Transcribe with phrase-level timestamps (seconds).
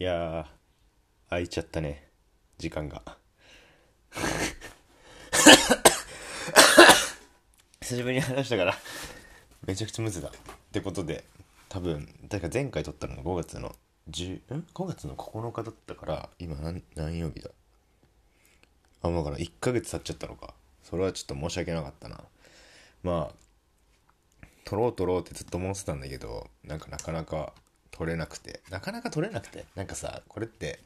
[0.00, 0.44] いやー
[1.28, 2.08] 空いちゃったね
[2.56, 3.02] 時間が。
[7.82, 8.74] 久しぶりに話したから
[9.66, 10.28] めちゃくちゃムズだ。
[10.28, 10.32] っ
[10.72, 11.24] てことで
[11.68, 13.76] 多分だか前回撮ったのが5月の
[14.08, 17.50] 10ん？5月の9日だったから今何何曜日だ？
[19.02, 20.54] あもうだから1ヶ月経っちゃったのか。
[20.82, 22.22] それはちょっと申し訳なかったな。
[23.02, 27.52] まあ撮ろう撮ろうってずっと思ってたんだけどなんかなかなか
[28.00, 30.80] 撮れなくてなかなか撮れなくてなんかさこれって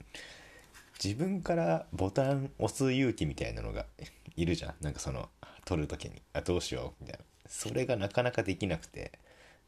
[1.03, 3.87] 自分からボタン押す勇気みたいなのが
[4.35, 4.75] いるじゃん。
[4.81, 5.31] なんかその
[5.65, 7.25] 撮る時にあどうしようみたいな。
[7.49, 9.13] それがなかなかできなくて、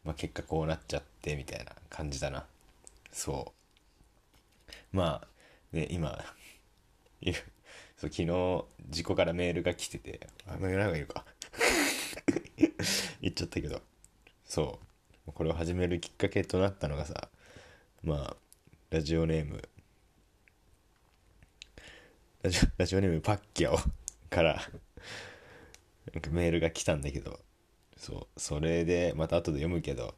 [0.03, 2.47] まあ、結果こうなっちゃってみたいな感じだな。
[3.13, 3.55] そ
[4.73, 4.73] う。
[4.97, 5.29] まあ
[5.73, 6.19] で今
[7.97, 11.25] そう昨日事故からメールが来ててあメールがいるか。
[13.23, 13.83] 言っちゃったけど。
[14.45, 14.87] そう。
[15.33, 17.29] これを始めるきっかけとなったのがさ
[18.07, 18.37] まあ
[18.91, 19.61] ラジオネーム。
[22.41, 23.79] ラジオラジオネームパッキャオ
[24.31, 24.63] から
[26.15, 27.41] なんかメールが来たんだけど
[27.97, 30.15] そうそれでまた後で読むけど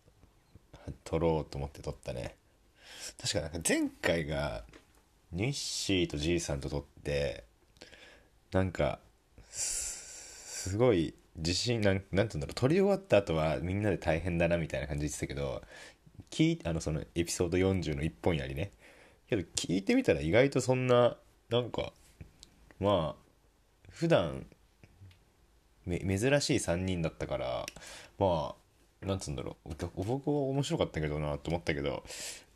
[1.03, 2.37] 撮ろうと思って撮ったね。
[3.19, 4.65] 確かなんか前回が
[5.33, 7.45] ニッシーとじいさんと撮って
[8.53, 8.99] なんか
[9.49, 15.63] すごい自信なんなんて言うんだろう撮り終わった後はみんなで大変だなみたいな感じで言ってたけど
[16.31, 18.71] 聞いあのそのエピソード40の一本やりね。
[19.29, 21.17] けど聞いてみたら意外とそんな
[21.51, 21.93] なんか
[22.81, 24.47] まあ普段
[25.87, 27.67] め珍しい3人だったから
[28.19, 28.55] ま
[29.03, 29.75] あなんつうんだろう。
[30.05, 32.05] 僕は面白かったけどなと思ったけど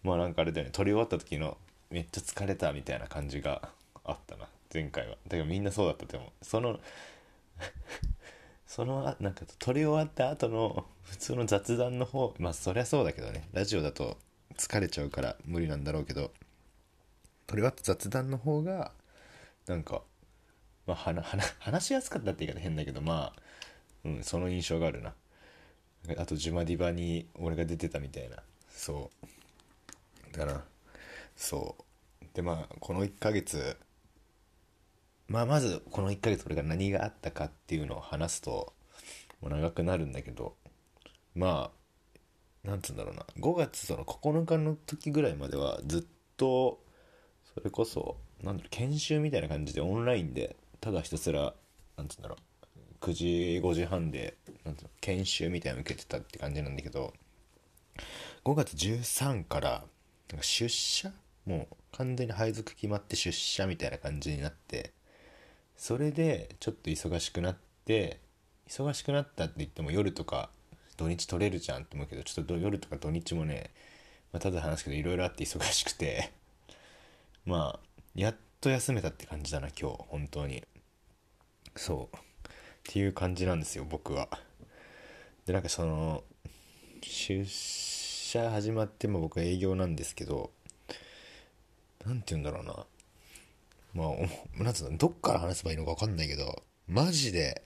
[0.02, 0.72] まあなんかあれだよね。
[0.72, 1.56] 撮り終わった時の
[1.90, 3.68] めっちゃ疲れたみたいな感じが
[4.04, 4.46] あったな。
[4.72, 5.16] 前回は。
[5.28, 6.44] だからみんなそうだったと思う。
[6.44, 6.80] その
[8.74, 13.46] そのなんか撮り終わった後の 普通の雑談の方まあそりゃそうだけどね。
[13.52, 14.16] ラジオだと
[14.54, 16.32] 疲れちゃうから無理なんだろうけど。
[17.46, 18.92] 撮り終わった雑談の方が
[19.66, 20.02] なんか
[20.86, 20.96] まあ
[21.58, 23.42] 話しやすかったって言い方変だけどまあ、
[24.04, 25.14] うん、その印象があるな。
[26.16, 28.42] あとジュマディバに俺が出てたみたいな。
[28.70, 29.10] そ
[30.32, 30.34] う。
[30.34, 30.64] だな。
[31.36, 31.76] そ
[32.22, 32.24] う。
[32.32, 33.76] でまあこの1ヶ月
[35.32, 38.74] まあまずこの1ヶ月俺が何があったかっていうのを話すと
[39.40, 40.56] もう長くなるんだけど
[41.34, 41.70] ま
[42.64, 43.24] あなんつうんだろうな。
[43.38, 46.04] 5月その9日の時ぐらいまではずっ
[46.36, 46.80] と
[47.54, 51.54] それこそなんだろう研修みたいな感じでオンラインでただひたすら
[51.96, 53.26] なんつうんだろう9時
[53.64, 57.14] 5時半でなんつうの研修みたいなの受けてたって感じなんだけど
[58.44, 59.70] 5月13から
[60.30, 61.10] なんか出社？
[61.46, 64.92] もう完全に配属決まって出社みたいな感じになって
[65.82, 68.20] それでちょっと忙しくなって
[68.68, 70.48] 忙しくなったって言っても夜とか
[70.96, 73.72] 土日取れるじゃんって思うけどちょっと夜とか土日もね、
[74.32, 76.30] まあ、ただ話すけどいろいろあって忙しくて。
[77.44, 80.62] まあやっと休めたって感じだな今日本当に。
[81.74, 82.16] そう。
[82.16, 82.20] っ
[82.84, 84.28] ていう感じなんですよ僕は。
[85.46, 86.22] でなんかその
[87.02, 90.52] 出社始まっても僕は営業なんですけど
[92.06, 92.86] 何て言うんだろうな。
[93.94, 94.04] ま
[94.58, 97.62] あなんつうのどっから話せばいいのか分かんないけどマジで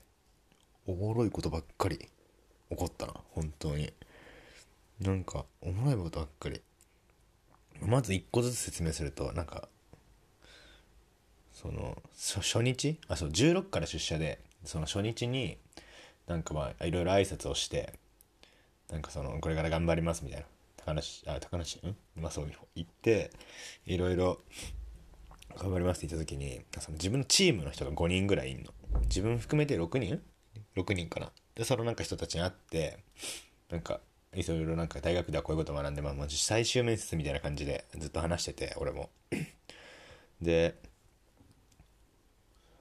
[0.85, 3.93] おもろいことばっかり起こったな本当に。
[4.99, 6.61] なんかおもろいことばっかり。
[7.81, 9.69] まず一個ずつ説明するとなんか
[11.53, 12.99] その初日？
[13.07, 15.57] あそう16から出社でその初日に
[16.25, 17.93] なんかまあいろいろ挨拶をして
[18.89, 20.45] なんかそのこれから頑張りますみたいな
[20.77, 21.77] 高梨あ高梨？
[21.85, 21.95] ん？
[22.19, 23.29] まあそう言って
[23.85, 24.39] いろいろ
[25.55, 28.71] 頑張りますって言った時にその自分のチームの人が5人ぐらいいんの。
[29.03, 30.21] 自分含めて6人
[30.75, 31.31] ?6 人かな。
[31.55, 32.99] でそのなんか人たちに会って
[33.69, 33.99] なんか
[34.33, 39.09] いろいろなんか大学ではこういうこと学んでまあ最終面接みたいな感じでずっと話してて俺も。
[40.41, 40.75] で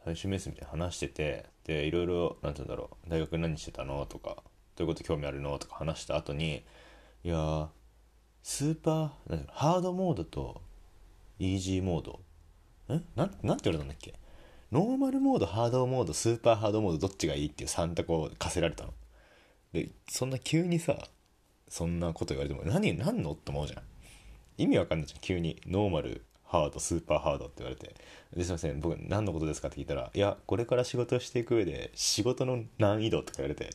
[0.04, 3.10] 最終面接みたいな話しててでいろいろ何て言うんだろう。
[3.10, 4.04] 大学何してたの？
[4.06, 4.36] とか
[4.76, 5.58] どういうこと興味あるの？
[5.58, 6.64] とか話した後に
[7.24, 7.68] いや
[8.42, 10.60] スーパーハードモードと
[11.38, 12.20] イージーモード
[12.94, 14.14] んなんなんて言われたんだっけ？
[14.72, 18.94] ノーマルモードハードモードスーパーハードモードどっちがいいっていう3択を課せられたの。
[19.72, 20.96] でそんな急にさ
[21.68, 23.82] そんなこと言われても何何のって思うじゃん。
[24.58, 25.60] 意味わかんないじゃん急に。
[25.66, 27.94] ノーマルハードスーパーハードって言われて。
[28.34, 33.70] ですいません僕何のことですかって聞いたらいやこれから仕事をしていく上で仕事の難易度とか言われて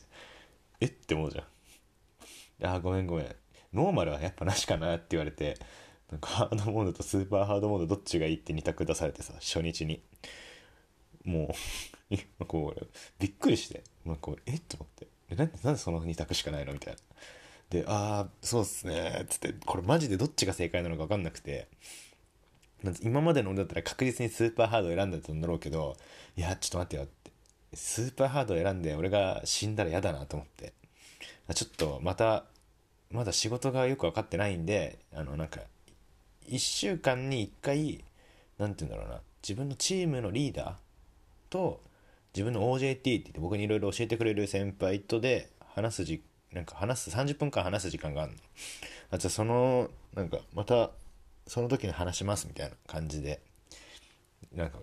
[0.80, 0.86] え？
[0.86, 2.74] って思うじゃん。
[2.74, 3.36] あごめんごめん。
[3.72, 5.56] ノーマルはやっぱなしかなって言われて
[6.12, 10.02] なんか ハードモードとスーパーハードモードどっちがいいって2択出されてさ初日に。
[11.24, 11.54] も
[12.40, 12.86] う こう
[13.18, 13.82] びっくりして。
[14.04, 14.56] なんかえ？
[14.56, 15.34] っと思って。
[15.34, 16.74] なんでなんでその2択しかないの？
[16.74, 17.00] みたいな。
[17.70, 19.20] でああそうっすね。
[19.22, 21.68] っつってこれマジでどっちが正解なのか分かんなくて。
[23.02, 25.96] 今までの俺だったら確実にスーパーハードを選んでたんだろうけど
[26.36, 27.30] いやちょっと待ってよって。
[27.74, 30.74] スーパーハードを選んで俺が死んだら嫌だなと思って。
[31.54, 32.44] ちょっとまた
[33.10, 35.60] まだ仕事がよく分かってないんであのなんか
[36.48, 38.04] 1週間に1回
[38.58, 39.20] 何て言うんだろうな。
[39.42, 40.74] 自分のチームのリーダー
[41.50, 41.80] と
[42.34, 46.22] 自分の OJT って言って僕にいろいろ教えてくれる先輩とで話すじ
[46.52, 48.38] なんか話す30分間話す時間があるの。
[49.10, 50.90] あじゃあそのなんかまた
[51.46, 53.40] その時に話しますみたいな感じで
[54.54, 54.78] なんか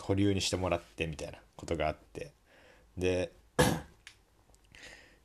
[0.00, 2.32] 保留にしてもらってみたいなことがあって。
[2.96, 3.32] で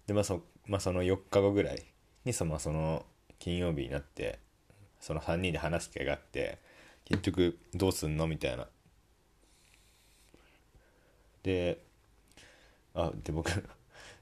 [0.07, 1.83] でまあそ,、まあ、その4日後ぐらい
[2.25, 3.05] にそのその
[3.37, 4.39] 金曜日になって
[4.99, 6.57] その3人で話す機会があって
[7.05, 8.27] 結局どうすんの？
[8.27, 8.67] みたいな。
[11.43, 11.81] で
[12.93, 13.49] あで僕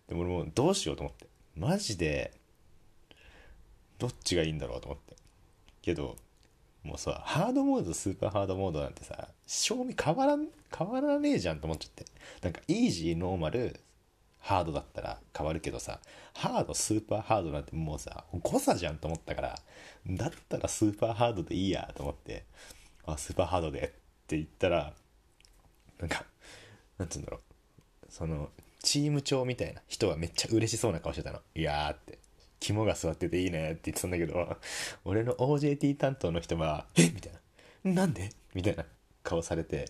[0.08, 1.28] でも俺もどうしようと思って。
[1.56, 2.32] マジで
[3.98, 5.16] どっちがいいんだろうと思って。
[5.82, 6.16] けど
[6.84, 10.48] もうさハードモードスーパーハードモードなんてさ賞味変わらん
[10.78, 12.06] 変わらねえじゃんと思っちゃって。
[12.42, 13.80] なんかイージーノーマル
[14.48, 16.00] ハードだったら変わるけどさ
[16.34, 19.60] ハードスーパーハードなんてもうさ誤差じゃんと思ったから
[20.08, 22.46] だったらスーパーハードでいいやと思って
[23.06, 23.84] あスーパーハードでっ
[24.28, 24.94] て言ったら
[26.00, 26.24] なんか
[26.98, 27.42] なんつうんだろう
[28.10, 28.50] その
[28.82, 31.40] チーム長みたいな人はめっちゃ嬉しそうな顔してたの。
[31.56, 32.20] いやーって。
[32.60, 34.58] 肝が座ってていいねって言ってたんだけど
[35.06, 37.04] 俺の OJT 担当の人は「え？
[37.10, 37.34] みたい
[37.84, 38.84] な「なんで?」みたいな
[39.24, 39.86] 顔されて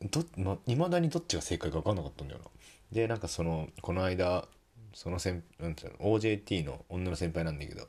[0.00, 0.24] ど
[0.66, 2.46] いまだにどっちが正解か分かんなかったんだよな。
[2.92, 4.46] でなんかそのこの間
[4.94, 7.88] その先なんていうの OJT の女の先輩なんだけど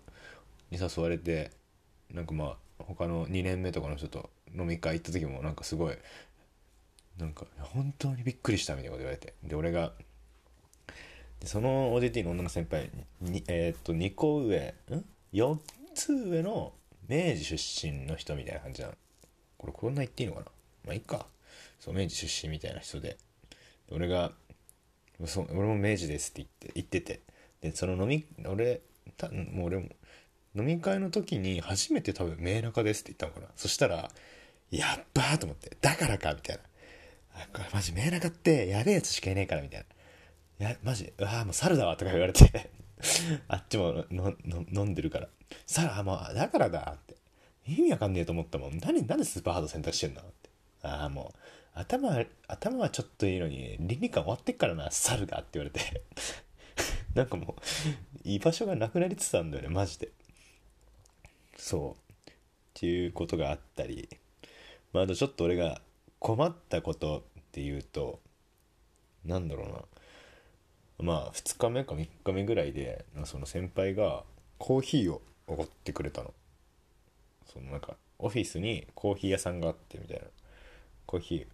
[0.71, 1.51] に誘われて
[2.11, 5.97] なんかまあ他の2年目とかの人と飲み会行った時もなんかすごい
[7.19, 9.91] なんか本当にびっくりしたみたいなこと言われてで俺が
[11.39, 12.89] でその OJT の女の先輩
[13.21, 15.57] にえー、っと2個上ん？4
[15.93, 16.73] つ上の
[17.09, 18.93] 明治出身の人みたいな感じなの。
[19.57, 20.45] これこんな言っていいのかな？
[20.85, 21.25] まあいいか。
[21.79, 23.17] そう明治出身みたいな人で
[23.91, 24.31] 俺が
[25.27, 27.21] そ俺も明治ですって言って言ってて
[27.61, 28.81] でその飲み俺
[29.17, 29.89] たもう俺も
[30.55, 34.09] 飲み会の時に初めて多分明中ですって言ったのかなそしたら
[34.71, 36.63] やっばーと思ってだからかみたいな
[37.51, 39.85] これマジ明中ってやべえやつしかいねえからみたいな。
[40.63, 42.69] や、マジ、うわもう猿だわとか言われて
[43.47, 44.33] あっちもの
[44.71, 45.27] 飲んでるから。
[45.67, 47.15] 猿、あ、もう、だからだって。
[47.67, 48.77] 意味わかんねえと思ったもん。
[48.79, 50.49] 何、なんでスーパーハード選択してんのって。
[50.81, 51.39] ああ、もう、
[51.73, 56.03] 頭、頭はちょっといいのに、倫理観終わってっからな、猿がって言われて。
[57.15, 57.61] なんかもう、
[58.23, 60.11] 居場所がなくなりつつあるんだよね、マジで。
[61.57, 62.31] そう。
[62.31, 62.33] っ
[62.73, 64.09] ていうことがあったり、
[64.91, 65.81] まあ、あとちょっと俺が
[66.19, 68.19] 困ったことっていうと
[69.25, 69.81] なんだろうな。
[70.99, 74.23] まあ2日目か3日目ぐらいでその先輩が
[74.57, 76.33] コーヒーをおごってくれたの。
[77.51, 80.25] そのなんかオフィスにコーヒー屋さんがあってみたいな。
[81.05, 81.47] コーヒー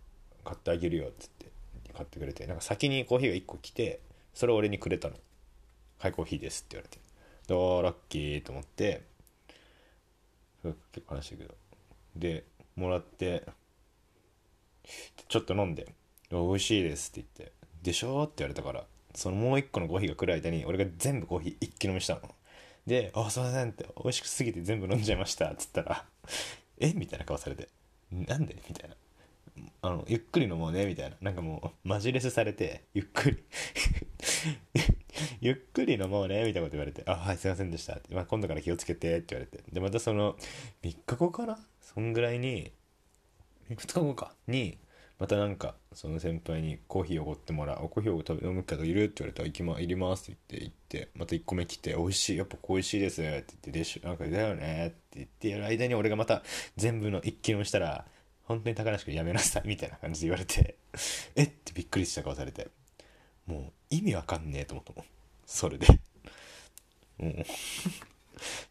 [0.49, 1.45] 買ってあげるよっつって
[1.93, 3.99] 買ってくれてなんか先にコーヒーが1個来て
[4.33, 5.15] それを俺にくれたの
[5.99, 6.97] 「はいコーヒーです」って言われて
[7.47, 9.03] 「どうラッキー」と思って
[10.63, 11.55] 結構話したけど。
[12.15, 12.43] で
[12.75, 13.43] もらって
[15.27, 15.93] ちょっと飲んで
[16.31, 17.53] 「美味しいです」って言って
[17.83, 22.21] 「でしょ?」って言われたからそのもう一個のコーヒーが来る間に俺が全部コーヒー一気飲みしたの。
[22.87, 26.05] で「あすいません」って「美味しくすぎて全部飲んじゃいました」っつったら
[26.79, 26.93] 「え？
[26.93, 27.69] みたいな顔されて
[28.11, 28.95] 「なんで?」みたいな
[29.81, 31.17] 「あのゆっくり飲もうね」みたいな。
[31.21, 33.43] なんかもうマジレスされてゆっくり。
[35.41, 39.63] ゆっくり飲もうねみたいなこと言われて「あはいすいませんでした」って、まあ、今度から気をつけて」って言われて。
[39.71, 40.37] でまたその
[40.83, 41.59] 3日後かな？
[41.81, 42.71] そんぐらいに
[43.69, 44.33] 2日後か？
[44.47, 44.77] に
[45.17, 49.05] またなんかその先輩にコーヒーおごってもらうコーヒーを食べ飲むけどいる？
[49.05, 56.43] って言われたら行きまいりますって言って行ってまた1個目来て美味しいやっぱ美味しいですって言ってでしょなんかだよねって言ってやる間に俺がまた
[56.77, 58.05] 全部の一気飲みしたら
[58.49, 60.75] 本当に高梨君やめなさいみたいな感じで言われて
[61.37, 61.47] えっ？
[61.49, 62.67] てびっくりした顔されて
[63.45, 65.05] もう意味わかんねえと思ったもん。
[65.45, 65.85] それで。
[67.19, 67.29] うん。
[67.29, 67.35] っ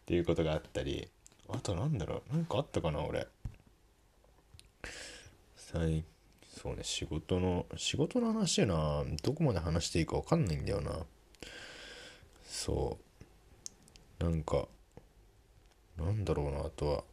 [0.05, 1.09] ていうことがあったり
[1.49, 2.33] あとなんだろう？
[2.35, 3.27] なんかあったかな俺。
[5.57, 6.05] 最
[6.49, 9.05] そうね仕事の仕事の話やな。
[9.23, 11.07] どこまで話していいか分かんないんだよな。
[12.45, 12.99] そ
[14.21, 14.25] う。
[14.25, 14.67] なんか
[15.97, 17.05] なんだろうなあとは。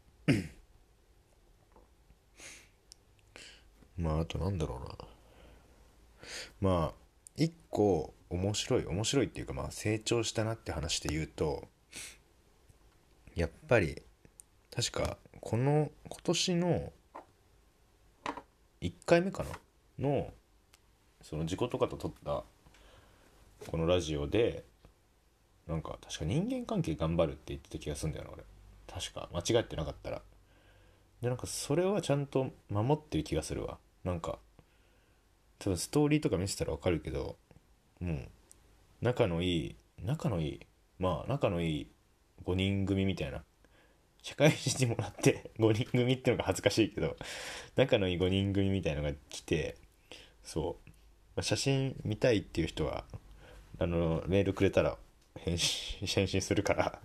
[3.97, 4.95] まああとなんだろうな。
[6.61, 6.93] まあ
[7.37, 11.67] 一個面白い面白いっていうかまあ成長したなって話で言うと
[13.35, 14.01] やっぱり
[14.75, 16.93] 確かこの今年の
[18.81, 19.49] 1回目かな？
[19.99, 20.31] の
[21.21, 22.43] その事故とかと撮った
[23.67, 24.65] このラジオで
[25.67, 28.43] なんか確か人間関係頑張るって言ってた気がするんだよな俺。
[28.87, 30.21] 確か間違ってなかったら。
[31.21, 33.77] でなんかそれはちゃんと守ってる気がするわ。
[34.05, 34.39] なんか
[35.59, 37.37] 多分ストーリーとか見せたらわかるけど
[37.99, 38.17] もう
[39.01, 40.59] 仲のいい仲のいい
[40.99, 41.91] まあ仲のいい
[42.45, 43.43] 5人組みたいな
[44.21, 47.17] 社会人にもらって 5人組ってのが恥ずかしいけど
[47.75, 49.75] 仲のいい5人組みたいのが来て
[50.43, 50.77] そ
[51.35, 53.05] う、写真見たいっていう人は
[53.79, 54.97] あのメールくれたら
[55.39, 57.01] 返信 返信するから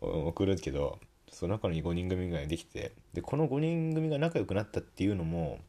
[0.00, 1.00] 送るけど
[1.30, 5.60] そう仲の中に5人組ができてでこの5人組が仲良くなったっていうのも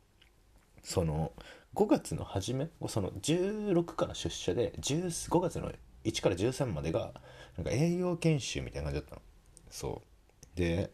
[0.83, 1.31] その
[1.75, 5.71] 5月の初めその16から出社で5月の
[6.03, 7.13] 1から13までが
[7.57, 9.21] なんか営業研修みたいな感じだったの。
[9.69, 10.57] そう。
[10.57, 10.91] で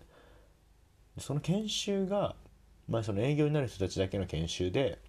[1.18, 2.36] その研修が
[2.88, 5.00] まあその営業になる人たちだけの研修で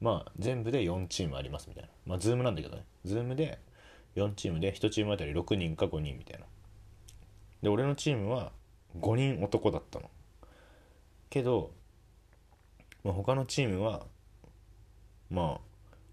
[0.00, 1.90] まあ全部で4チームありますみたいな。
[2.06, 2.84] まあズームなんだけどね。
[3.04, 3.58] ズームで
[4.16, 6.46] 4チームで1チームあたり6人か5人みたいな。
[7.62, 8.52] で俺のチームは
[9.00, 10.10] 5人男だったの。
[11.30, 11.72] けど、
[13.04, 14.06] まあ、他のチームは
[15.30, 15.60] まあ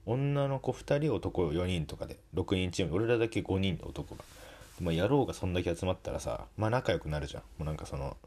[0.06, 4.24] 女の子2人男4人とかで6人チーム俺らだけ5人で男が、
[4.82, 7.44] まあ、野郎がそんだけ集まったらさまあ仲良くなるじゃん。
[7.58, 8.18] もうなんかその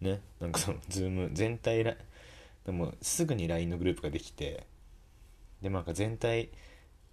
[0.00, 1.96] ねなんかそのズーム全体で
[2.66, 4.66] もすぐに LINE のグループができて
[5.62, 6.50] でなんか全体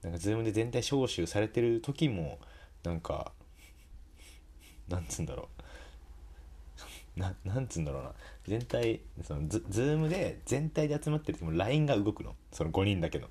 [0.01, 2.39] なんかズームで全体招集されてる時も
[2.83, 3.31] なんか
[4.89, 5.63] なんつうんだろう。
[7.15, 8.13] な、なんつうんだろうな。
[8.45, 12.35] 全体そのズズームで全体で集まってる時も LINE が動くの。
[12.51, 13.27] その5人だけの。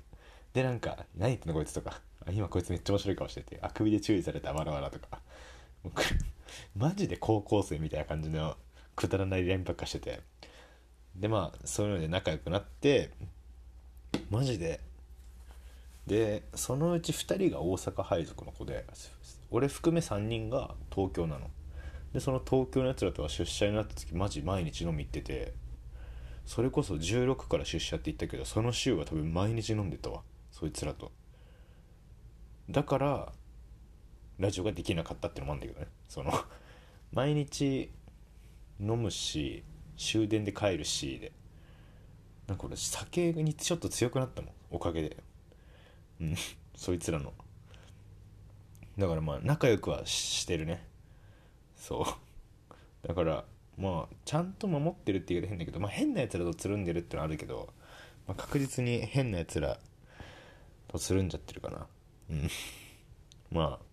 [0.53, 2.01] でなんか「何言ってんのこいつ」とか
[2.31, 3.59] 「今こいつめっちゃ面白い顔してて。
[3.61, 5.21] あくびで注意されたわらわら」とか。
[6.75, 8.55] マジで高校生みたいな感じの
[8.95, 10.21] くだらない連ばっかしてて。
[11.15, 13.11] でまあそういうので仲良くなって
[14.29, 14.79] マジで。
[16.07, 18.85] でそのうち2人が大阪配属の子で
[19.51, 21.49] 俺含め3人が東京なの。
[22.13, 25.53] でその東京のやつらとは出社になった時マジ毎日飲み行ってて
[26.45, 31.11] それこそ16から出社って言ったけどその週は多分毎日飲んでたわそいつらと。
[32.69, 33.33] だから
[34.37, 36.31] ラジオができなかったってのもあるんだけどねその
[37.11, 37.91] 毎日
[38.79, 39.63] 飲むし
[39.97, 41.31] 終電で帰るしで
[42.47, 45.17] なんか俺酒にちょっと強くなったもんおかげで。
[46.21, 46.35] うん
[46.75, 47.33] そいつらの。
[48.97, 50.92] だからまあ仲良くはしてるね。
[51.83, 52.05] そう。
[53.05, 53.43] だから
[53.77, 57.73] まあちゃんと守ってるって言うと変だけど、まあ、変なやつらとつるんでるってのはあるけど、
[58.25, 59.77] まあ、確実に変なやつら
[60.87, 61.87] とつるんじゃってるかな。
[62.29, 62.49] うん。
[63.51, 63.85] まあ。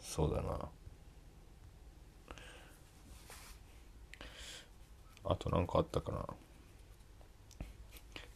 [0.00, 0.68] そうだな。
[5.26, 6.26] あと何かあったかな。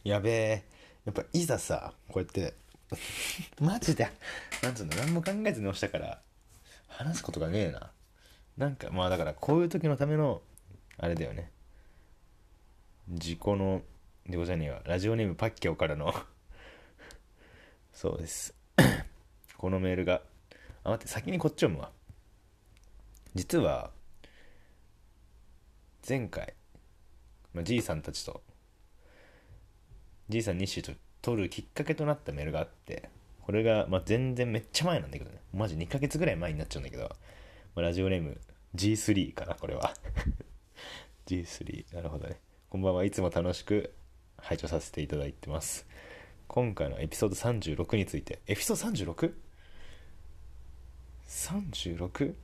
[0.05, 0.63] やべえ。
[1.03, 2.53] やっぱいざさこうやって
[3.61, 4.09] マジで？
[4.63, 4.95] なんつうの？
[4.95, 6.21] 何も考えずに押したから
[6.87, 7.91] 話すことがねえな。
[8.57, 10.41] なんかまあだからこういう時のための
[10.97, 11.51] あれだよね。
[13.07, 13.81] 自己の
[14.27, 14.81] でございねえわ。
[14.85, 16.13] ラジオネームパッキャオからの
[17.93, 18.53] そうです。
[19.57, 20.21] このメールが
[20.83, 21.91] あ待って先にこっち読むわ。
[23.35, 23.91] 実は
[26.07, 26.53] 前回、
[27.53, 28.41] まあ、じいさんたちと
[30.29, 33.09] じいさん日誌と撮るきっかけとなったメールがあって
[33.41, 35.41] これが、まあ、全然めっちゃ前なんだけどね。
[35.53, 37.09] マジ2ヶ月ぐらい前になっちゃうんだけど、ま
[37.77, 38.39] あ、ラジオネーム
[38.75, 39.91] G3 かなこれは。
[41.25, 42.39] G3 なるほどね。
[42.69, 43.03] こんばんは。
[43.05, 43.91] いつも楽しく
[44.37, 45.87] 拝聴させていただいてます。
[46.47, 48.39] 今回のエピソード36について。
[48.45, 48.99] エピソード
[51.27, 52.35] 36?36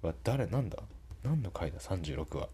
[0.00, 0.46] は誰？
[0.46, 0.78] なんだ？
[1.22, 2.48] 何の回だ？36は。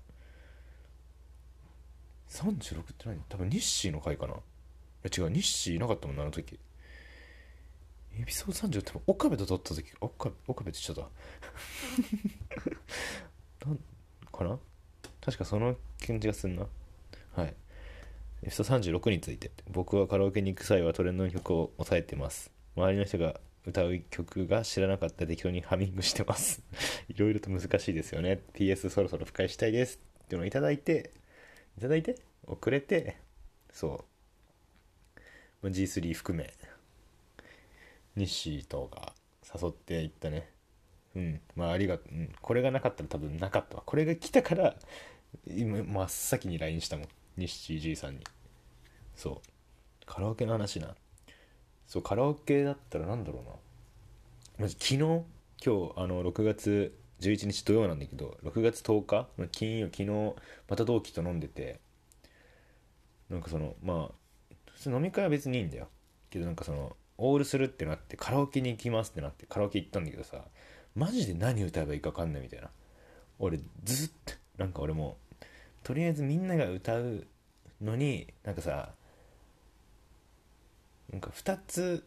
[2.28, 3.20] 36って何？
[3.28, 4.34] 多分ニッシーの回かな。
[5.08, 6.58] 違うニッシーいなかったもんなあの時。
[8.18, 11.10] エピソード30って岡部と撮った時岡岡部って言っちゃっ
[13.60, 13.66] た。
[13.66, 13.78] なん
[14.32, 14.58] かな？
[15.20, 15.76] 確かその
[16.06, 16.66] 感じがすんな。
[17.34, 17.54] はい。
[18.42, 19.50] エピソード36について。
[19.70, 22.50] 僕はカラオケに行く際はトレンドの曲を押さえてます。
[22.76, 26.62] 周りの人が歌う曲が知らなかった適当にハミングしてます。
[27.08, 28.40] いろいろと難しいですよね。
[28.54, 31.10] PS そろそろ深いしたいですっていうのをいただいて
[31.76, 32.16] いただいて
[32.46, 33.16] 遅れて
[33.72, 34.09] そう。
[35.68, 36.52] G3 含め。
[38.16, 39.14] 日誌とか
[39.54, 40.50] 誘っていったね。
[41.14, 41.40] うん。
[41.54, 43.82] まあありがう、ん、これがなかったら多分なかったわ。
[43.84, 44.74] これが来たから
[45.46, 47.08] 今真っ先に LINE したもん。
[47.36, 48.24] 日誌じいさんに。
[49.14, 50.06] そう。
[50.06, 50.94] カラオケの話な。
[51.86, 53.56] そうカラオケだったらなんだろうな。
[54.58, 55.24] マジ昨日今
[55.62, 60.34] 日あの6月11日土曜なんだけど6月10日金曜昨日
[60.68, 61.80] また同期と飲んでて。
[63.30, 64.19] なんかそのまあ
[64.80, 65.88] 通飲み会は別にいいんだよ。
[66.30, 70.44] けどなんかそのオールするってなってカラオケに行きますってなってカラオケ行ったんだけどさ
[70.94, 72.68] マジで何歌えばいいか分かんないみたいな。
[73.38, 75.16] 俺ずっとなんか俺も
[75.82, 77.26] とりあえずみんなが歌う
[77.80, 78.90] のになんかさ
[81.10, 82.04] なんか2つ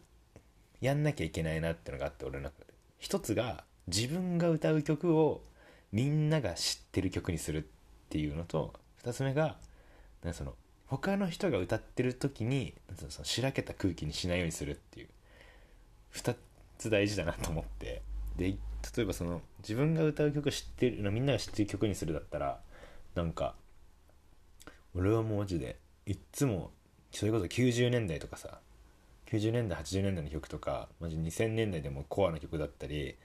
[0.80, 2.74] やんなきゃいけないなってのがあって俺の中で。
[3.00, 5.44] 一つが自分が歌う曲を
[5.92, 7.66] みんなが知ってる曲にするっ
[8.10, 9.58] ていうのと2つ目が
[10.24, 10.54] なんかその
[10.98, 15.08] 他の人が歌ってる時にそのしらけた空気にしないようにするっていう。
[16.14, 16.36] 2
[16.78, 18.04] つ大事だなと思って。
[18.38, 18.56] で
[18.96, 22.60] 例えばその自分が歌う曲知ってるのみんなが知ってる曲にするだったら
[23.16, 23.56] なんか
[24.96, 26.72] 俺はもうマジでいっつも
[27.12, 28.60] それこそ90年代とかさ
[29.28, 33.16] 90年代80年代の曲とかマジ2000年代でもコアな曲だったり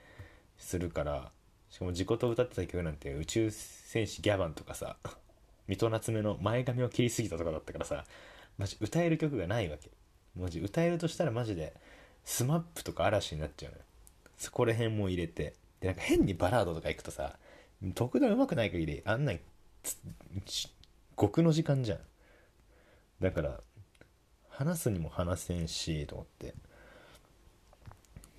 [0.57, 1.31] するから
[1.69, 4.95] しかも自己と歌ってた曲なんて宇宙戦士ギャバンとかさ
[5.69, 8.03] 水戸夏目の前髪を切りすぎたとかだったからさ
[8.57, 9.91] マジ歌える曲がないわけ。
[10.35, 11.73] マジ歌えるとしたらマジで
[12.25, 13.83] SMAP とか嵐になっちゃうのよ。
[14.37, 15.53] そこら辺も入れて。
[15.79, 17.37] でなんか変にバラードとか行くとさ
[17.95, 19.33] 特段上手くない限りあんな
[21.17, 21.99] 極の時間じゃん。
[23.21, 23.59] だから
[24.49, 26.55] 話すにも話せんしと思って。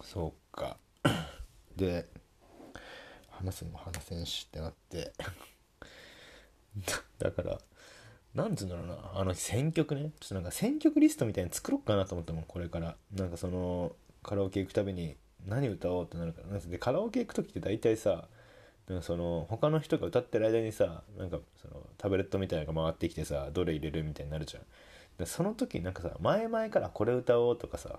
[0.02, 0.76] そうか。
[1.76, 2.06] で
[3.30, 5.12] 話すにも話せんしってなって。
[7.18, 7.58] だから
[8.34, 10.12] なんつうんだろうなあの選曲ね。
[10.20, 12.96] ちょっとなんか選曲リストみたいに作ろうかなと思ったもんこれから。
[13.12, 16.58] なんかそのカラオケ行くたびに何歌おうってなるから。
[16.58, 18.28] でカラオケ行く時って大体さ
[18.86, 24.62] なんかその他の人が歌ってる間にさなんかそのタブレットみたいなのが回ってきてさどれ入れるみたいになるじゃん。
[25.18, 27.98] でその時なんかさ前々からこれ歌おうとかさ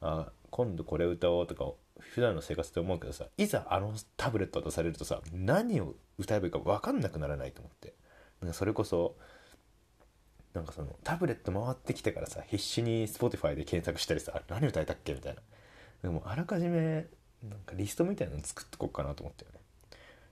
[0.00, 1.64] あ今度これ歌おうとか
[2.00, 7.94] 普段の生活って思うけどさいざあのタブレット渡されるとさ何を歌えばいいか分かんなくならないと思って。
[8.40, 9.16] なんかそれこそ
[10.52, 15.40] なんかそのタブレット回ってきてからさ必死に Spotify で検索したりさ何歌えたっけみたいな。
[16.02, 17.06] でもあらかじめ
[17.42, 19.60] なんかリストみたいなの作っとこうかなと思ったよね。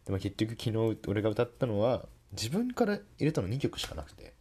[0.05, 4.33] でも結局昨日俺が歌ったのは自分から入れたの2曲しかなくて。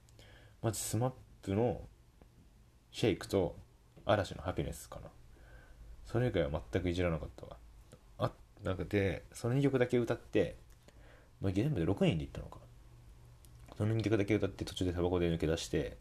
[0.62, 1.82] まず SMAP の
[2.92, 3.58] 「シェイクと
[4.06, 5.10] 嵐のハピネスかな。
[6.12, 7.58] それ以外は全くいじらなかったわ。
[8.20, 8.32] あ
[8.64, 10.56] なんかでその2曲だけ歌って
[11.42, 12.60] まあ、全部で6人で行ったのか。
[13.78, 15.98] その2曲だけ歌って途中でタバコで抜け出して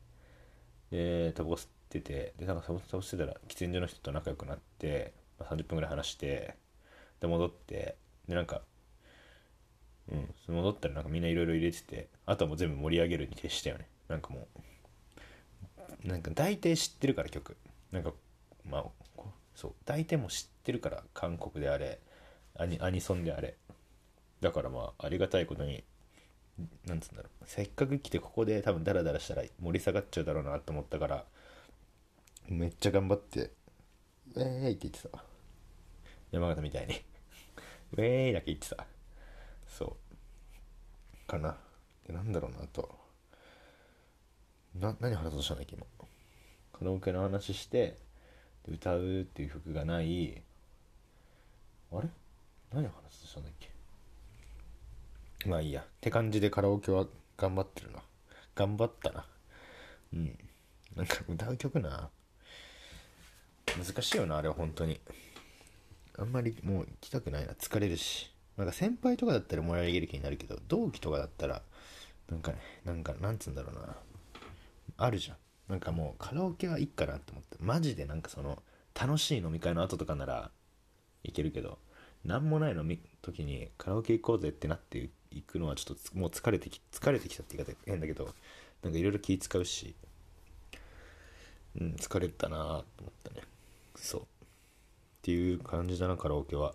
[0.91, 6.57] でタバコ吸っててでなんかタバコ吸ってたら喫煙所の人と仲良くなって、まあ、30分ぐらい話して
[7.21, 7.97] で戻って
[8.29, 8.61] でなんか
[10.13, 13.87] うん戻ったらなんかみんないろいろ入れててあとはもう全部盛り上げるに徹したよね。
[14.09, 14.47] なんかも
[16.05, 17.57] うなんか大体知ってるから曲。
[17.93, 18.13] なんか
[18.69, 18.85] まあ
[19.61, 22.01] そう大体も知ってるから韓国であれ
[22.55, 23.57] アニアニソンであれ。
[24.41, 25.85] だからまあありがたいことに
[26.87, 27.45] なんつうんだろう。
[27.45, 31.27] せっかく来てここで多分ダラダラしたら盛り下がっちゃうだろうなと思ったから
[32.49, 33.53] めっちゃ頑張って
[34.35, 35.23] 「ウェーイ!」って言ってた
[36.31, 36.95] 山形みたいに
[37.93, 38.87] 「ウェーイ!」だけ言ってた。
[39.69, 41.27] そう。
[41.27, 41.59] かな。
[42.07, 42.99] でなんだろうなと。
[44.75, 45.87] な何話そうとしたんだっけ今？
[46.73, 47.99] カラオケの話して
[48.71, 50.43] 歌うっていう曲がない
[51.93, 52.09] あれ？
[52.73, 53.71] 何話したんだっけ？
[55.49, 55.83] まあいいや。
[55.83, 57.07] って感じでカラオケは
[57.37, 58.01] 頑張ってるな。
[58.55, 59.25] 頑張ったな。
[60.13, 60.39] うん。
[60.95, 62.11] なんか歌う曲な。
[63.77, 65.01] 難しいよな、あれは本当に。
[66.19, 67.53] あんまりもう行きたくないな。
[67.55, 68.31] 疲れるし。
[68.57, 71.63] なんか先輩とかだったら盛り上げる気になるけど、同期とかだったら、
[72.29, 73.97] なんかね、なんか、なんつうんだろうな。
[74.99, 75.37] あるじゃん。
[75.71, 77.57] なんかもうカラオケはいいかなって思って。
[77.61, 78.63] マジでなんかその、
[79.01, 80.51] 楽しい飲み会の後とかなら
[81.23, 81.79] いけるけど、
[82.25, 82.85] なんもないの
[83.23, 88.35] 時にカラオケ行こうぜってなって行くのはちょっともう疲れてき疲れてきたって言い方変だけど
[88.83, 89.95] なんかいろいろ気使うし
[91.81, 93.43] うん疲れたなと思ったね。
[93.97, 94.21] そう。
[94.23, 94.25] っ
[95.23, 96.75] ていう感じだなカラオケは。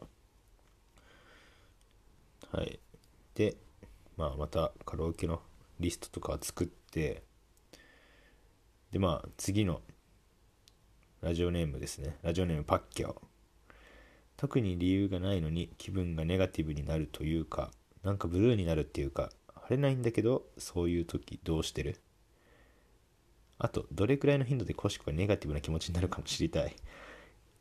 [2.51, 2.79] はい。
[3.35, 3.57] で
[4.17, 5.41] まあまたカラオケの
[5.79, 7.21] リストとか作って
[8.91, 9.81] でまあ次の
[11.21, 12.17] ラジオネームですね。
[12.21, 13.21] ラジオネームパッキャオ。
[14.37, 17.71] 特に理由がないのに気分がネガティブになるというか
[18.03, 21.99] なんかブルーになるっていうか晴れないんだけどそういう時どうしてる？
[23.57, 26.75] あとどれくらいの頻度でコシコがネガティブな気持ちになるかも知りたい。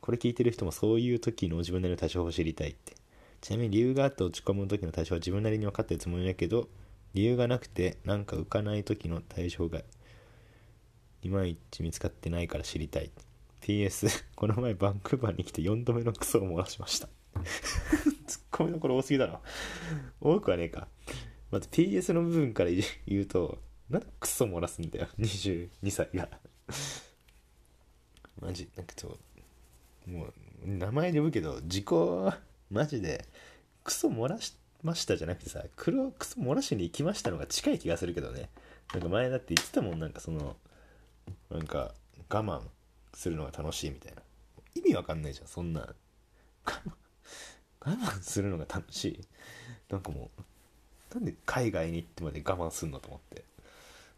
[0.01, 2.93] これ聞いてる人もそういう時の自分なりの対処法を知りたいって。
[3.41, 6.67] ちなみに理由があって落ち込む時の対処は自分なりに分かってるつもりだけど
[7.13, 9.81] 理由がなくてなんか浮かない時の対処法が
[11.25, 13.09] いまいち見つかってないから知りたい。
[13.61, 17.09] PS この前バンクーバーに来て4度目のクソを漏らしました。
[18.27, 19.41] ツッコミどころ多すぎだろ。
[20.21, 20.87] 多くはねえか。
[21.49, 22.69] まず PS の部分から
[23.07, 23.59] 言うと
[23.89, 25.07] なんでクソ漏らすんだよ。
[25.17, 26.29] 22歳が。
[28.39, 29.17] マジなんかちょ
[30.05, 30.33] もう
[30.67, 32.31] 名前呼ぶけど時効
[32.69, 33.25] マジで
[33.83, 38.51] クソ漏らしましたじゃなくてさ黒クソ漏らしに行きましたのが近い気がするけどね。
[38.93, 40.55] なんか前だって言ってたもんなんかその
[41.49, 41.93] なんか
[42.29, 42.61] 我慢
[43.13, 44.21] するのが楽しいみたいな。
[44.75, 45.95] 意味わかんないじゃんそんな。
[46.65, 49.27] 我慢するのが楽しい。
[49.89, 50.41] なんかもう
[51.15, 53.45] なんで海外に行ってまで我慢すんのと思って。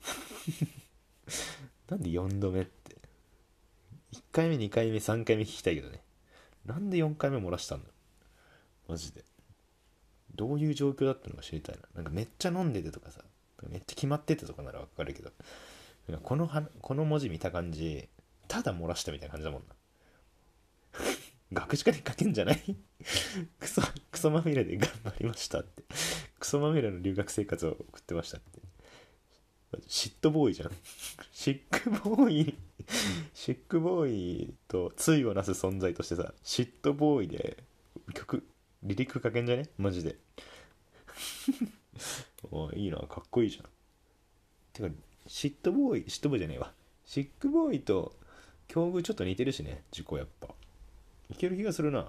[1.90, 2.98] なんで4度目って。
[4.14, 6.02] 1回目2回目3回目聞きたいけどね。
[6.66, 7.90] なんで4回目漏らしたんだ
[8.88, 9.24] マジで。
[10.34, 11.82] どういう状況だったのか知りたいな。
[11.96, 13.24] なんかめっちゃ飲んでてとかさ。
[13.70, 15.32] めっちゃ決まっててとかならわかるけど。
[16.24, 18.08] このはこの文字見た感じ
[18.48, 19.76] ただ漏らしたみたいな感じだもんな。
[21.54, 22.60] 学士課に書けんじゃない？
[23.60, 25.84] クソクソまみれで頑張りましたって。
[26.40, 28.60] クソまみれの留学生活を送ってましたって。
[29.88, 30.72] シットボーイじゃん。
[31.32, 32.58] シックボーイ
[33.34, 37.64] シックボーイと対をなす存在としてさシットボーイで
[38.14, 38.48] 曲
[38.84, 39.70] リリック書けんじゃね？
[39.78, 40.16] マジで。
[42.52, 43.66] おいいなかっこいいじゃん。
[44.74, 44.96] てか
[45.28, 46.72] シットボーイシットボーイじゃねえわ。
[47.06, 48.16] シックボーイと
[48.68, 50.48] 境遇ちょっと似てるしね事故やっぱ。
[51.30, 52.08] いける気がするな。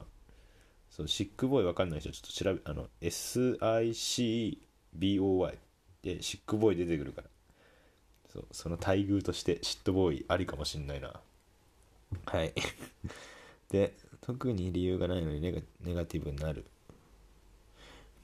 [0.90, 4.57] そうシックボーイわかんない人ちょっと調べあの SICBOY
[6.02, 7.28] でシックボーイ出てくるから。
[8.33, 11.20] そうその待遇としてシットボーイありかもしんないな。
[12.26, 12.52] はい。
[13.70, 16.64] で特に理由がないのにネガネガティブになる。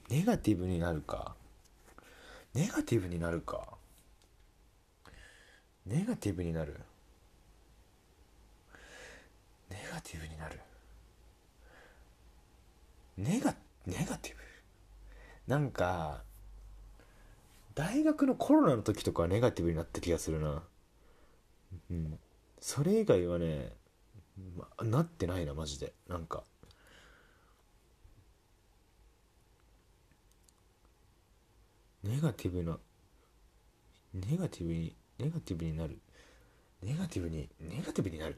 [0.09, 1.35] ネガティブになるか。
[2.53, 3.75] ネガティブになるか。
[5.85, 6.79] ネガティブになる。
[9.69, 10.59] ネガティブになる。
[13.17, 13.53] ネガ
[13.85, 14.41] ネガティブ？
[15.47, 16.23] なんか
[17.75, 20.63] 大学のコロナの時とかはネガティブになった気がするな。
[21.91, 22.19] うん。
[22.59, 23.73] それ以外はね、
[24.57, 25.93] ま、なってないなマジで。
[26.07, 26.43] なんか。
[32.03, 32.79] ネガティブな
[34.13, 35.99] ネガティブにネガティブになる。
[36.83, 38.37] ネガティブにネガティブになる。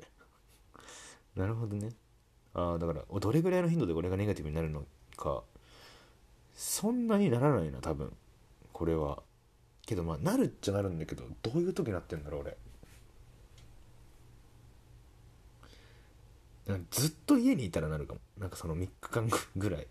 [1.35, 1.89] なるほどね。
[2.53, 4.83] ああだからどれぐらいの頻度でこれがネガティブになるの
[5.15, 5.43] か
[6.53, 8.15] そんなにならないな多分。
[8.73, 9.21] これは。
[9.85, 12.57] けどまあなるっちゃなるんだけどどういう時なってんだろう俺。
[16.91, 18.19] ずっと家にいたらなるかも。
[18.37, 19.87] なんかその3日間ぐらい。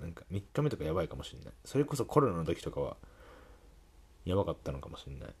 [0.00, 1.52] なんか3日目とかやばいかもしんない。
[1.64, 2.96] それこそコロナの時とかは
[4.24, 5.34] やばかったのかもしんない。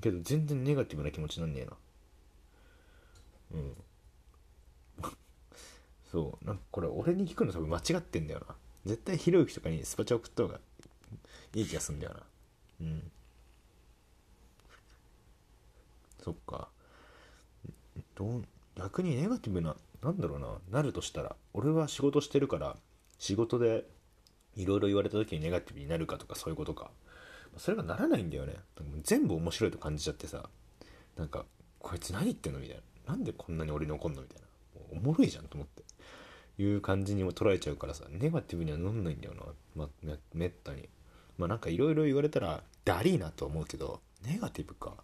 [0.00, 1.72] けど全然ネガティブな気持ちなんねえな。
[3.52, 3.76] うん。
[6.10, 6.44] そう。
[6.44, 8.54] なんかこれ俺に聞くの多分間違ってんだよな。
[8.86, 10.60] 絶対ひろゆきとかにスパチャ送った方が
[11.54, 12.22] いい気がすんだよな。
[12.80, 13.10] うん。
[16.22, 16.68] そっか。
[18.14, 18.44] どう
[18.76, 20.58] 逆にネガティブななんだろうな。
[20.70, 22.76] なるとしたら俺は仕事してるから
[23.18, 23.84] 仕事で
[24.56, 26.90] いろいろ言われた時にネガティブになるかとかそういうことか。
[27.56, 28.54] それがならないんだよね。
[29.02, 30.48] 全部面白いと感じちゃってさ
[31.16, 31.44] なんか
[31.78, 33.12] こいつ何言ってんのみたいな。
[33.14, 34.46] なんでこんなに俺に怒んのみたいな。
[34.92, 35.82] おもろいじゃんと思って。
[36.62, 39.42] いう感じにも捉えちゃうからさネガティブにはなんないんだよな、
[39.74, 40.90] まめめったに。
[41.38, 44.94] まあなんかいろいろ言われたらダリーなと思うけどネガティブか。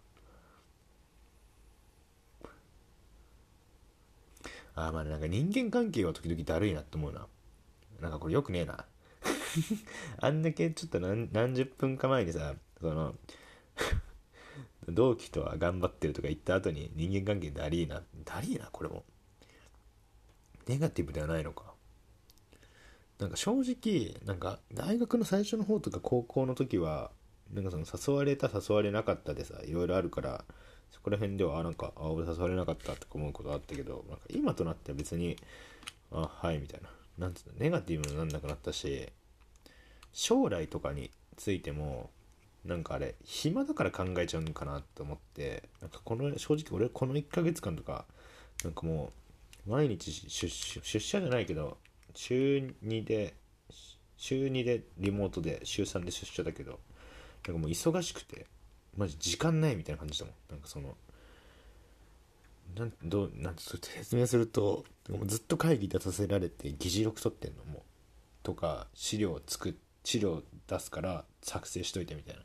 [4.75, 7.25] あまあなんか人間関係は時々だるいなって思うな。
[8.01, 8.85] なんかこれよくねえな。
[10.19, 13.15] あんだけちょっと何何十分か前にさその
[14.87, 19.03] 同期とは頑張ってるとか言った後に人間関係だりーなだりーなこれも。
[20.67, 21.73] ネガティブではないのか。
[23.19, 27.09] なんか正直なんか大学の最初の方とか高校の時は
[27.51, 30.45] なんかその誘われた誘われなかったでさいろいろあるから
[30.91, 35.35] そこら辺ではあなんかあ俺誘われなかったとか思うことあったけどなんか今となっては別に
[36.11, 36.89] あはいみたいな。
[37.17, 39.09] なんつうのネガティブになんなくなったし
[40.17, 42.09] 将来とかについても
[42.65, 48.05] なんかあれ暇だから考えちゃうのかなと思ってなんかこの正直俺この1ヶ月間とか
[48.63, 49.11] なんかも
[49.67, 51.77] う毎日出出社じゃないけど
[52.15, 53.35] 週2で
[54.17, 56.79] 週2でリモートで週3で出社だけど
[57.45, 58.47] なんかもう忙しくて
[58.97, 60.35] マジ時間ないみたいな感じだもん。
[60.49, 60.97] なんかその
[62.75, 64.83] なんどうなんて説明すると
[65.27, 67.83] ずっと会議出させられて議事録取ってんのも
[68.41, 72.41] とか資料を作って資料出すから作成しといてみたいな。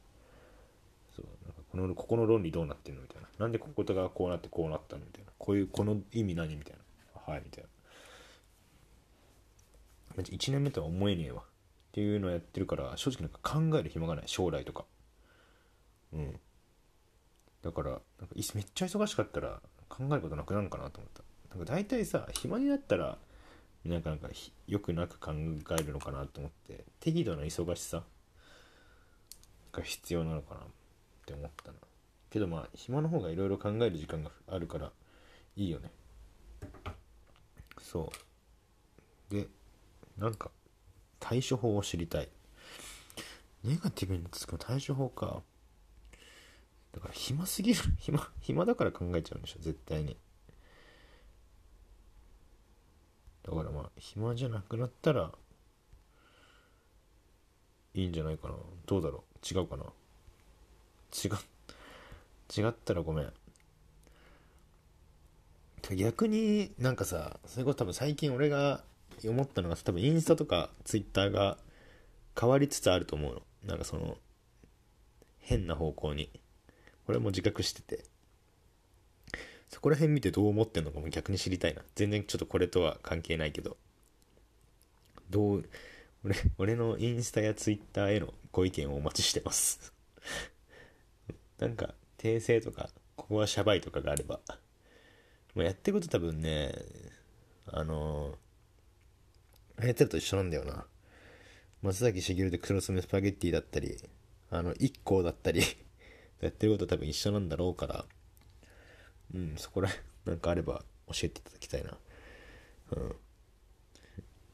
[1.15, 3.29] そうなんかこのここの論理どうなってんのみたいな。
[3.39, 5.31] なんでこことがこうなってこうなったのみたいな。
[5.39, 6.77] こういうこの意味何みたい
[7.15, 7.33] な。
[7.33, 7.65] はいみたい
[10.17, 10.23] な。
[10.25, 11.43] 1年目とは思えねえわ。
[11.43, 11.45] っ
[11.93, 14.25] ていうのをやってるから正直なんか考える暇がない。
[14.27, 14.85] 将来とか。
[16.13, 16.41] うん。
[17.63, 21.23] だからなんかめっちゃ忙しかったら考えることなくなるかなと思った。
[21.57, 23.19] なんか大体さ暇になったら
[23.85, 24.29] なかなか
[24.69, 28.05] よくなく考えるのかなと思って適度な忙しさ
[29.73, 30.65] が必要なのかなっ
[31.27, 31.79] て思ったな
[32.31, 34.93] けどまあ暇の方がいろいろ考える時間があるから
[35.57, 35.91] いいよね。
[37.81, 38.11] そ
[39.31, 39.35] う。
[39.35, 39.49] で
[40.17, 40.51] なんか
[41.19, 42.29] 対処法を知りたい。
[43.65, 45.43] ネガティブにつく対処法か。
[46.93, 47.81] だから暇すぎる。
[47.99, 50.17] 暇暇だから考えちゃうんでしょ絶対に。
[53.55, 55.33] だからまあ暇じゃなくなったら
[57.95, 58.55] いいんじゃないかな。
[58.87, 59.55] どうだろう。
[59.55, 59.85] 違うかな。
[61.13, 61.33] 違う。
[62.57, 63.33] 違ったらごめん。
[65.97, 68.85] 逆になんかさそれこそ多分最近俺が
[69.25, 71.59] 思ったのが多分インスタとかツイッターが
[72.39, 73.43] 変わりつつあると思うの。
[73.65, 74.17] なんかその
[75.39, 76.31] 変な方向に。
[77.07, 78.12] これも自覚してて。
[79.73, 81.81] そこら辺見てどう思ってんのかも逆に知りたいな。
[81.95, 83.79] 全然ちょっとこれとは関係ないけど。
[85.31, 85.65] どう
[86.25, 89.95] 俺俺のインスタやツイッターへのご意見をお待ちしてます。
[91.59, 94.41] なんか訂正とかここはシャバいとかがあれば。
[95.55, 96.75] まあ、やってること多分ね
[97.67, 100.87] あのー、やってると一緒なんだよな。
[101.81, 103.97] 松崎しげるで黒爪スパゲッティだったり
[104.51, 105.63] あの IKKO だったり
[106.41, 108.05] やってること多分一緒なんだろうから。
[109.35, 111.97] うんそこら辺 なんかあれば教えていただきたいな。
[112.93, 113.17] うん。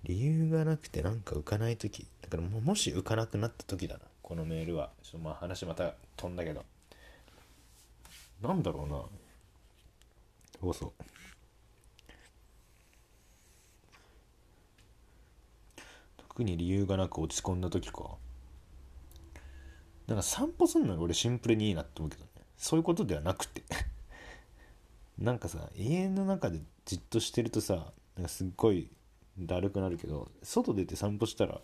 [0.04, 2.06] 理由がなくてなんか浮かない時。
[2.22, 4.04] だからもし浮かなくなった時だな。
[4.22, 4.90] このメールは。
[5.02, 6.64] ちょっとまあ話また飛んだけど。
[8.40, 9.04] なんだろうな。
[10.60, 10.92] そうそう
[16.16, 18.16] 特に理由がなく落ち込んだ時か。
[20.06, 22.30] なんか散歩すんのが俺シンプルにいいなって思うけどね。
[22.56, 23.64] そういうことではなくて。
[25.18, 28.90] なんかさ家の中でじっとしてるとさなんかすっごい
[29.38, 31.60] だるくなるけど外出て散歩したら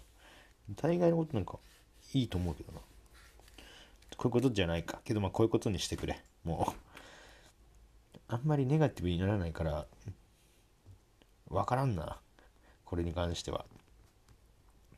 [0.77, 1.59] 大概のことなんか
[2.13, 2.81] いいと思うけどな。
[4.17, 5.01] こういうことじゃないか。
[5.05, 6.21] けどまあこういうことにしてくれ。
[6.45, 6.75] も
[8.17, 9.87] うあんまりネガティブにならないから
[11.49, 12.19] わからんな。
[12.85, 13.65] これに関しては。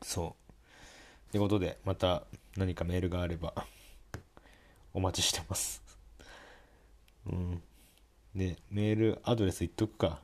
[0.01, 0.51] そう。
[1.29, 2.23] ってことでまた
[2.55, 3.53] 何かメールがあれば
[4.93, 5.81] お待ちしてます。
[7.25, 7.61] うん。
[8.37, 10.21] でメールアドレス言っとくか。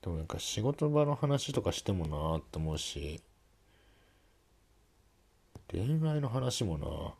[0.00, 3.22] でもなんか仕事場の話とかしてもなーって思うし
[5.70, 7.14] 恋愛の話もな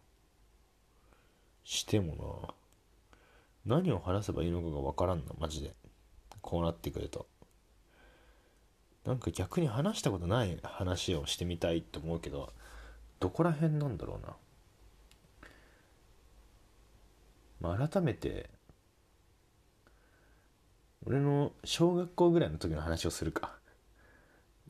[1.63, 2.49] しても
[3.67, 5.75] な何を話せばいいのかが分からんなマジで。
[6.41, 7.27] こうなってくると。
[9.07, 12.53] なんか逆に話したことない話をしてみたいって思うけど
[13.19, 14.35] どこら辺なんだろうな。
[17.61, 18.51] まあ改めて
[21.05, 23.57] 俺の小学校ぐらいの時の話をするか。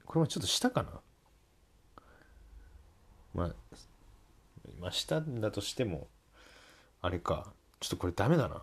[0.05, 1.01] これもちょっとしたかな？
[3.35, 3.55] まあ
[4.79, 6.09] まあ下だとしても
[7.01, 7.53] あれか。
[7.81, 8.63] ちょっとこれダメだな。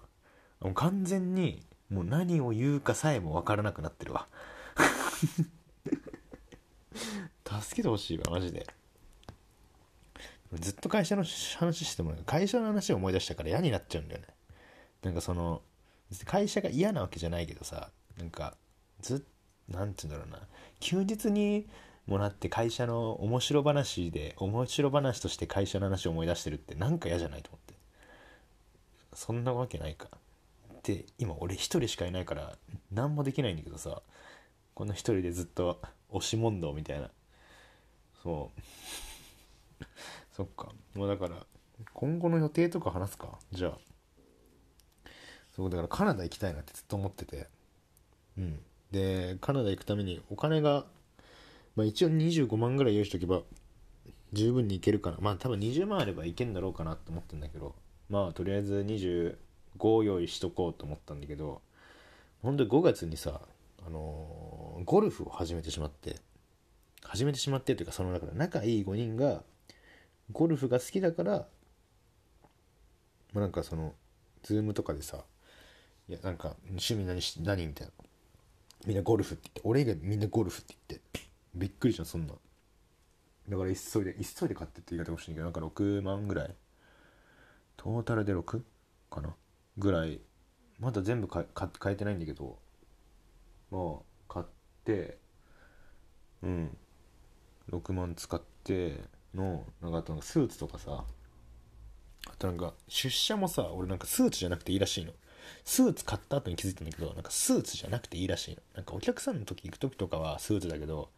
[0.62, 4.28] もう完全にもう何を言うかさえも分からなくなってるわ。
[7.62, 8.68] 助けてほしいわマジで。
[10.54, 11.24] ずっと会社の
[11.58, 12.24] 話してもらう。
[12.24, 14.28] 会社の話を思い出したから嫌になっちゃうんだよね。
[15.04, 15.62] なんかその
[16.26, 18.56] 会社が嫌なわけじゃないけどさなんか
[19.02, 19.22] ずっ
[19.72, 20.48] なんて言うんだろうな。
[20.80, 21.68] 休日に
[22.08, 27.74] もらって会社の面白話で面白話として会社の話を思い出してるってなんか嫌じゃないと思って。
[29.14, 30.10] そんなわけないか。
[30.84, 32.56] で今俺一人しかいないから
[32.92, 34.02] 何もできないんだけどさ
[34.74, 37.10] この一人でずっと押し問答みたいな。
[38.24, 39.86] そう。
[40.34, 40.70] そっか。
[40.96, 41.46] もうだから
[41.94, 43.38] 今後の予定とか話すか。
[43.52, 43.78] じゃあ。
[45.60, 47.48] そうだからカナダ行きたいなってずっと思ってて。
[48.38, 48.60] うん。
[48.92, 50.86] でカナダ行くためにお金が、
[51.76, 53.42] まあ、一応25万ぐらい用意しとけば
[54.32, 55.18] 十分に行けるかな。
[55.20, 57.76] まあ多分20万あればいけんだろうかなって思ってんだけど。
[58.10, 61.62] まあとりあえず25用意しとこうと思ったんだけど
[62.42, 63.42] ほんと5月にさ
[63.86, 66.16] あのーゴルフを始めてしまって。
[67.04, 68.32] 始めてしまってというかその中で。
[68.34, 69.44] 仲いい5人が
[70.32, 71.48] ゴルフが好きだから、ま
[73.36, 73.94] あ、なんかその
[74.44, 75.26] ズームとかでさ
[76.10, 77.94] いやなんか趣味何し何みたいな。
[78.86, 79.62] みんなゴルフって言って。
[79.64, 81.20] 俺以外みんなゴルフって言って。
[81.54, 82.34] びっくりじゃんそんな。
[83.48, 86.56] だから急いで急いで買ってって言い方もしないけどなんか6万ぐらい。
[87.78, 88.62] トータルで 6?
[89.12, 89.36] かな。
[89.78, 90.20] ぐらい。
[90.80, 92.58] まだ全部買買買えてないんだけど。
[93.70, 94.46] まあ買っ
[94.84, 95.20] て。
[96.42, 96.78] うん。
[97.72, 99.04] 6万使って。
[99.36, 101.04] のなんかあとスーツとかさ。
[102.28, 105.14] あとなんか出社もさ俺なんかスーツじゃなくていいらしいの。
[105.66, 108.62] スーツ買った後に気づいたんだけどなんかスーツじゃなくていいらしいの。
[108.76, 111.10] なんかお客さんの時行く時とかはスーツだけど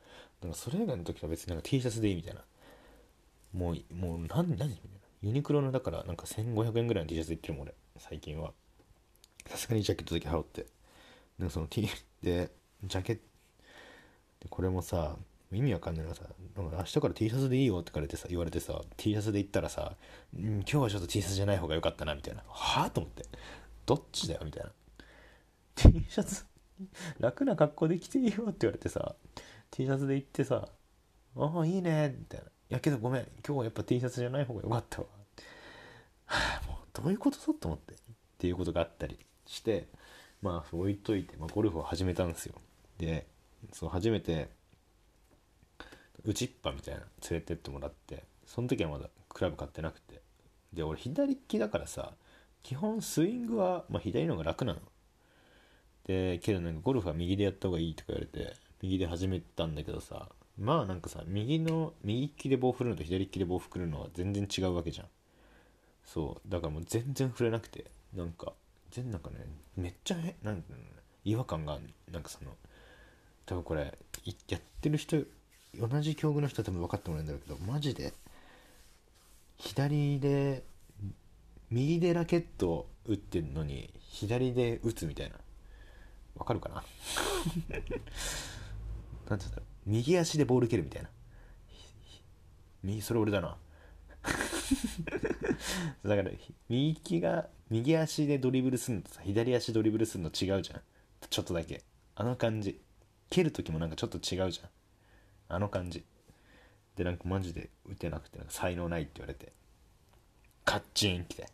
[0.42, 2.42] なんかそれ以外の時は別になんか T シャツでいいみたいな
[3.54, 4.76] もうもう何何みたいな。
[5.24, 8.52] ユニクロのだからなんか1500円ぐらいの T シャツで行ってるもん俺最近は。
[9.48, 10.66] さすがにジャケットだけ羽織って。
[11.40, 11.88] なんかその T
[12.24, 12.52] で
[12.84, 13.22] ジャケット。
[14.50, 15.16] これもさ
[15.52, 16.24] 意味わかんないのがさ
[16.56, 19.96] なんか明日から T シャツでいいよって言われてさ言われてさ T シャツで行ったらさ、
[20.36, 22.42] 今日はちょっと T シャツじゃない方が良かったなみたいな。
[22.48, 23.26] はあと思って。
[23.92, 24.72] どっちだよみたいな。
[25.76, 26.46] T シャツ
[27.20, 29.16] 楽な格好で着ていいよって言われてさ
[29.70, 30.70] T シャツで行ってさ
[31.36, 32.46] ああいいねみたいな。
[32.46, 35.08] いやけどごめん今日はやっぱ T シャツじゃない方が良かったわ。
[36.26, 37.98] はあもうどういうことぞと思ってっ
[38.38, 39.90] ていうことがあったりして
[40.42, 42.56] まあ置いといて、まあ、ゴルフを始めたんですよ。
[42.98, 43.28] で
[43.74, 44.48] そう初めて
[46.24, 50.22] 打ちっぱみたいな連れてってもらってその時はまだクラブ買ってなくて。
[50.72, 52.14] で俺左利きだからさ
[52.64, 54.80] 基本スイングは、まあ、左の方が楽なの。
[56.06, 65.08] でけどなんかゴルフは右でやった方がいいとか言われて右で始めたんだけどさまあなんかさ右の右利きで棒振るのと左利きで棒振るのは全然違うわけじゃん。
[66.04, 66.50] そう。
[66.50, 68.54] だからもう全然振れなくてなんか
[68.92, 69.38] 全なんかね
[69.78, 70.84] めっちゃなんていうの
[71.24, 71.80] 違和感が
[72.12, 72.52] なんかその
[73.46, 73.98] 多分これ
[74.48, 75.18] やってる人
[75.80, 78.14] 同じ境遇の人は多分分かってもらえるんだろうけどマジで
[79.58, 80.64] 左で
[81.72, 85.38] 右でラケット打ってんのに左で打つみたいな。
[86.36, 86.76] わかるかな？
[86.76, 87.86] なんて
[89.30, 89.66] 言うんだろう。
[89.86, 91.10] 右足でボール蹴るみたいな。
[92.84, 93.58] 右それ俺だな。
[96.04, 96.32] だから
[96.68, 100.82] 右利きが右足でドリブルすんのとさ左足ドリブルすんの違うじゃん。
[101.30, 101.84] ちょっとだけ。
[102.16, 102.82] あの感じ。
[103.30, 104.70] 蹴る時もなんかちょっと違うじゃん。
[105.48, 106.04] あの感じ。
[106.98, 109.54] でなんかマジで打てなくてなんか才能ないって言われて。
[110.66, 111.48] カッチン来て。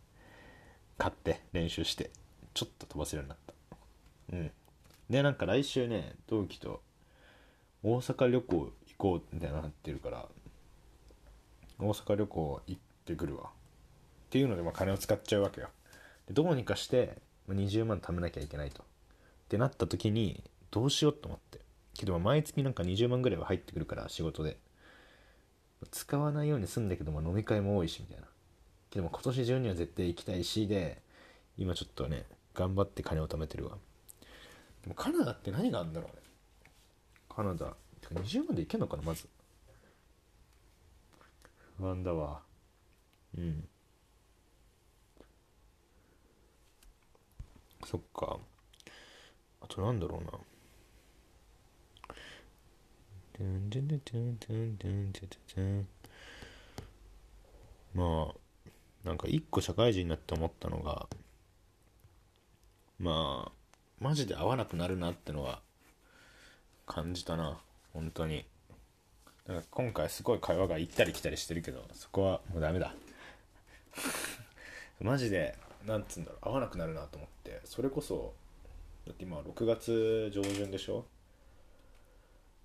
[0.98, 2.10] 買って練習して
[2.54, 4.34] ちょっと飛ばせるようになった。
[4.34, 4.52] うん。
[5.10, 6.82] でなんか来週ね同期と
[7.84, 10.26] 大阪旅行行こうみたいななってるから
[11.80, 13.44] 大阪旅行行ってくるわ。
[13.46, 15.70] っていうのでまあ金を使っちゃうわけよ。
[16.28, 17.18] でどうにかして
[17.50, 18.84] 20万貯めなきゃいけないと。
[18.84, 18.86] っ
[19.50, 21.62] てなった時にどうしようと思って。
[21.94, 24.58] けど毎月なんか20万ぐらいは入ってくるから仕事で。
[25.92, 28.28] 使わないようにすんだけど、まあ、飲み会も多いしみたいな。
[28.91, 31.02] でも今年中には絶対行きたいしで
[31.58, 33.78] 今ちょっとね頑張って金を貯めてるわ。
[34.82, 36.21] でもカナダって何があるんだろうね。
[37.30, 37.76] カナダ。
[38.02, 39.28] てか20万で行けんのかなまず。
[41.78, 42.41] 不安だわ。
[43.38, 43.67] うん。
[47.86, 48.39] そっか。
[49.62, 50.32] あとなんだろうな。
[57.93, 58.47] まあ
[59.04, 61.08] なんか一個社会人になって思ったのが
[63.00, 63.52] まあ
[64.00, 65.62] マジで合わなくなるなってのは
[66.86, 67.60] 感じたな。
[67.94, 68.46] 本当に。
[69.46, 72.94] だから今回すごい会話が行ったり来たりしてるけどそこはもうダメだ。
[75.02, 78.34] マジでなんつうんだろう合わなくなるなと思ってそれこそ
[79.06, 81.06] だって今6月上旬でしょ？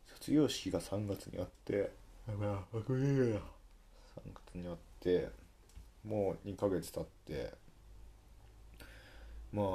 [0.07, 1.91] 卒業式が3月にあって
[2.29, 3.41] やばいあこれいいや3
[4.35, 5.31] 月にあって
[6.05, 7.53] もう2ヶ月経って
[9.53, 9.67] まあ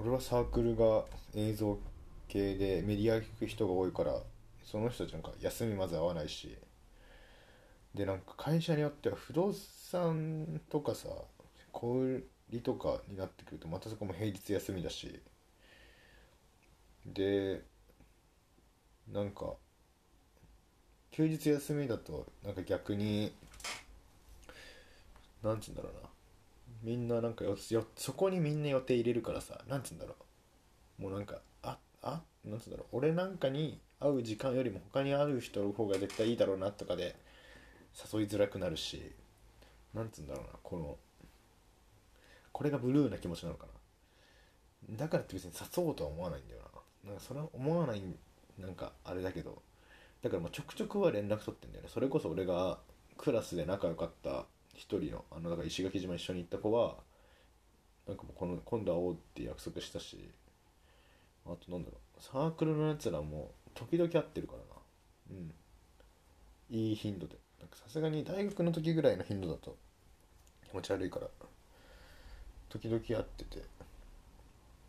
[0.00, 1.78] 俺はサークルが映像
[2.28, 4.20] 系でメディア行く人が多いから
[4.64, 6.56] その人たちなんか休みまず合わないし
[7.94, 11.08] でなんか会社によっては不動産とかさ
[11.72, 15.20] 小売りとかになってくるとまたそこも平日休みだし
[17.06, 17.62] で
[19.12, 19.54] なんか
[21.12, 23.32] 休日休みだとなんか逆に
[25.42, 26.08] なんつうんだろうな。
[26.82, 30.14] みんななんかよよそこにみんな予定入れるからさなんつうんだろ
[30.98, 31.02] う。
[31.02, 32.96] もうなんかああなんつうんだろう。
[32.98, 37.16] 俺なんかに会う時間よりも他に会う人の方が絶対いいだろうなとかで
[38.12, 39.12] 誘いづらくなるし
[39.94, 40.50] なんつうんだろうな。
[40.62, 40.96] この
[42.52, 43.66] これがブルーな気持ちなのか
[44.88, 44.96] な。
[44.96, 46.60] だからって別に誘おうとは思わないんだよ
[47.04, 47.10] な。
[47.10, 48.02] なんかそれは思わない
[48.58, 49.62] なんかあれだけど。
[50.22, 51.90] だからもうちょくちょくは連絡取ってんだよね。
[51.92, 52.78] それこそ俺が
[53.18, 54.46] クラスで仲良かった
[54.76, 56.96] 一人のあのだから石垣島一緒に行った子は
[58.06, 60.30] なんかもうこの今度会おうって約束したし
[61.46, 64.64] あとなんだろうサークルのやつらも時々会ってるからな。
[65.30, 65.52] うん。
[66.70, 67.36] いい頻度で。
[67.74, 69.76] さすがに大学の時ぐらいの頻度だと
[70.68, 71.26] 気持ち悪いから
[72.68, 73.62] 時々会ってて。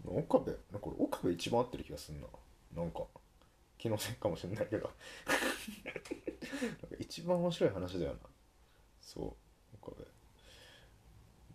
[0.06, 2.28] 岡部なんか俺岡部一番合ってる気がすんな。
[2.76, 3.02] なんか
[3.78, 4.90] 気のせいかもしれないけど。
[7.00, 8.20] 一番面白い話だよな。
[9.02, 9.47] そう。
[9.82, 10.07] 岡部。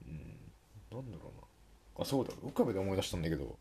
[0.06, 0.52] うん。
[0.90, 2.02] なんだろうな。
[2.02, 2.32] あそうだ。
[2.42, 3.58] 岡部で思い出したんだけど。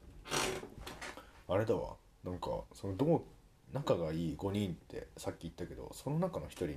[1.48, 1.96] あれだわ。
[2.24, 3.22] なんかそのどう
[3.74, 6.76] 仲がいい5人ってさっき言ったけどその中の1人に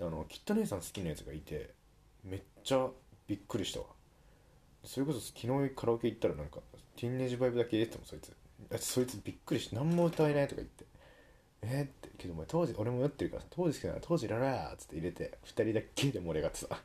[0.00, 1.74] あのきった姉さん好きなやつがいて
[2.24, 2.88] めっちゃ
[3.26, 3.86] びっくりしたわ。
[4.84, 6.60] それこそ昨日カラオケ行ったらなんか
[6.96, 8.32] ティンネージバイブだけ入れてたもんそいつ。
[8.80, 10.84] そいつびっくりして何も歌えないとか言って。
[11.62, 16.76] え、ってけどお前当時俺も酔ってるからさ当時好きなら当時いらないっつって入れて2人だけで盛り上がってた。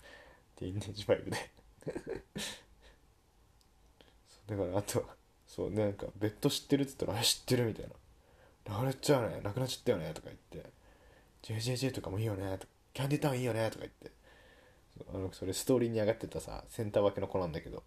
[0.55, 1.37] ティーンネージバイブで。
[4.47, 5.05] だからあと
[5.45, 7.93] そうなんかベッド知ってるっつったら「あ知ってる」みたいな
[8.73, 10.69] 「なくなっちゃうねなくなっちゃったよね」とか言って
[11.43, 14.11] 「JJJ とかもいいよね」とか「キャンディタウンいいよね」とか言って。
[15.13, 17.83] あのそれストーリーに上がってたさセンター分けの子なんだけど。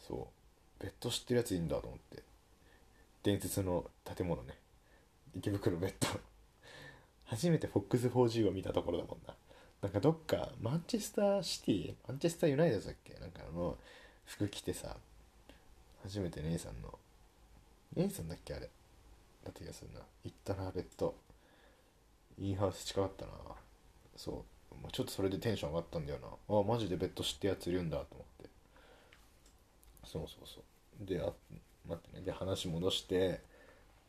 [0.00, 0.28] そ
[0.80, 2.22] うベッド知ってるやついいんだと思って。
[3.22, 4.58] 伝説の建物ね。
[5.36, 6.08] 池袋ベッド。
[7.26, 9.34] 初めてフォックス 4G を見たところだもんな。
[9.82, 11.94] なんかどっかマンチェスターシティ？
[12.06, 13.14] マンチェスターユナイテッドだっけ？
[13.14, 13.76] なんかあの
[14.24, 14.96] 服着てさ
[16.02, 16.98] 初めて姉さんの
[17.96, 18.70] 姉さんだっけあれ？
[19.44, 20.00] だった気がするな。
[20.24, 21.14] 行ったなベッド。
[22.38, 23.32] インハウス近かったな。
[24.16, 26.18] そう、まあ、ちょっとそれでテンション上がったんだよ
[26.48, 26.56] な。
[26.56, 28.50] あマジでベッド知ってやついるんだと思って。
[30.06, 31.06] そうそうそう。
[31.06, 31.32] であ
[31.88, 32.24] 待ってね。
[32.24, 33.40] で話戻して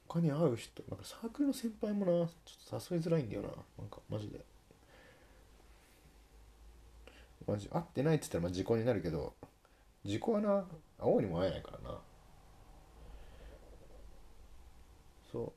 [0.07, 3.49] 他に会う人なんかサークルの先輩もなちょっと誘いづらいんだよな。
[3.49, 4.39] なんかマジで。
[7.47, 9.33] マジ会ってないって言ったらまあ時効になるけど
[10.03, 10.65] 時効はな会
[11.01, 11.99] おうにも会えないからな。
[15.31, 15.53] そ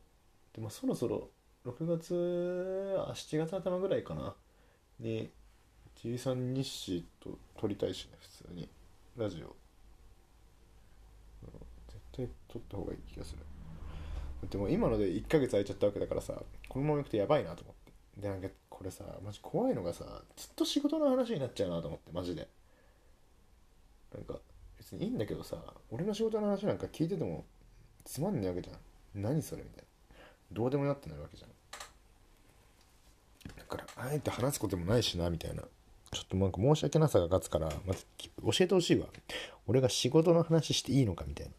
[0.52, 0.56] う。
[0.56, 1.30] でもそろそろ
[1.64, 4.34] 6月あ7月頭ぐらいかな。
[4.98, 5.30] に
[5.94, 8.68] G さん日誌と撮りたいしね普通に。
[9.16, 9.54] ラジオ。
[11.88, 13.38] 絶対撮った方がいい気がする。
[14.50, 16.34] でも今ので1ヶ月空いちゃったわけだからさ
[16.68, 17.92] このままいくとやばいなと思って。
[18.20, 20.04] でなんかこれさマジ怖いのがさ
[20.36, 22.48] ずっと仕事の話になっちゃうなと思ってマジで。
[24.14, 24.38] なんか
[24.78, 25.56] 別にいいんだけどさ
[25.90, 27.44] 俺の仕事の話なんか聞いてても
[28.04, 28.76] つまんねえわけじゃん。
[29.22, 29.84] 何それみたいな。
[30.52, 31.50] どうでもよってなるわけじゃん。
[33.56, 35.62] だからあえて話すこともないしなみたいな。
[36.10, 39.06] ちょっとなんか申し訳なさが勝つからまず教えてほしいわ。
[39.66, 41.52] 俺が仕事の話していいのかみたいな。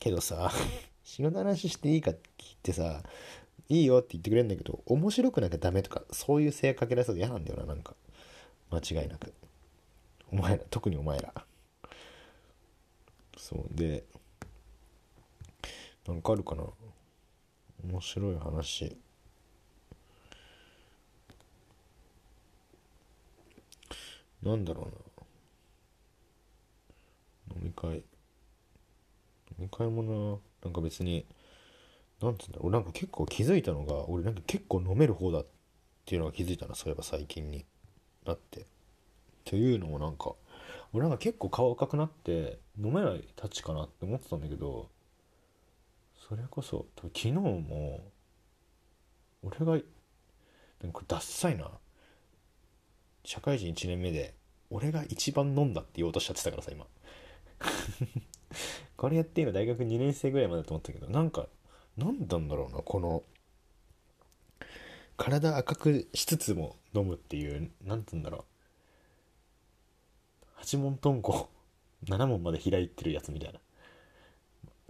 [0.00, 0.50] けどさ
[1.04, 3.02] 仕事の話していいかって聞いてさ
[3.68, 7.94] いいよって言ってくれるんだけど面白くなきゃダメとかそういう性かけられそう嫌なんだよななんか。
[8.70, 9.32] 間違いなく。
[10.32, 11.32] お前ら特にお前ら。
[13.36, 14.04] そうで
[16.06, 16.64] なんかあるかな。
[17.84, 18.96] 面白い話。
[24.42, 24.84] なんだろう
[27.54, 27.56] な。
[27.56, 27.96] 飲み会。
[27.98, 28.04] 飲
[29.58, 30.38] み会もな。
[30.64, 31.26] なんか別に
[32.20, 35.46] なんつうんだろう俺なんか結構気づいたのが俺なんか結構飲める方だっ
[36.06, 37.64] ていうのが気づいたなそういえば最近に
[38.26, 38.60] なって。
[38.60, 38.64] っ
[39.44, 40.32] ていうのもなんか
[40.94, 44.88] 俺なんか結構顔赤くなって飲めないたちかなって思ってたんだけど
[46.28, 48.10] それこそ昨日も
[49.42, 49.78] 俺が
[50.82, 51.70] なんかダッサいな。
[53.24, 54.34] 社会人1年目で
[54.70, 56.86] 俺が一番飲んだって言おうとしちゃってたからさ今。
[58.96, 61.46] これやって今大学2年生ぐらいまでだと思ったけどなんか
[61.96, 63.22] 何なんだろうなこの
[65.16, 68.44] 体赤くしつつも飲むっていう何て言うんだろう。
[70.56, 71.48] 八問遁甲
[72.06, 73.60] 7問まで開いてるやつみたいな。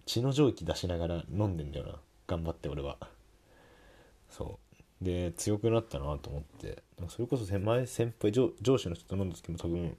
[0.07, 2.01] 血の蒸気出しながら飲んでんだよな。
[2.27, 2.99] 頑張って俺は。
[4.31, 4.59] そ
[5.03, 5.05] う。
[5.05, 6.83] で強くなったなと思って。
[7.09, 9.97] それこそ前先輩上上司の人と飲んだ時も多分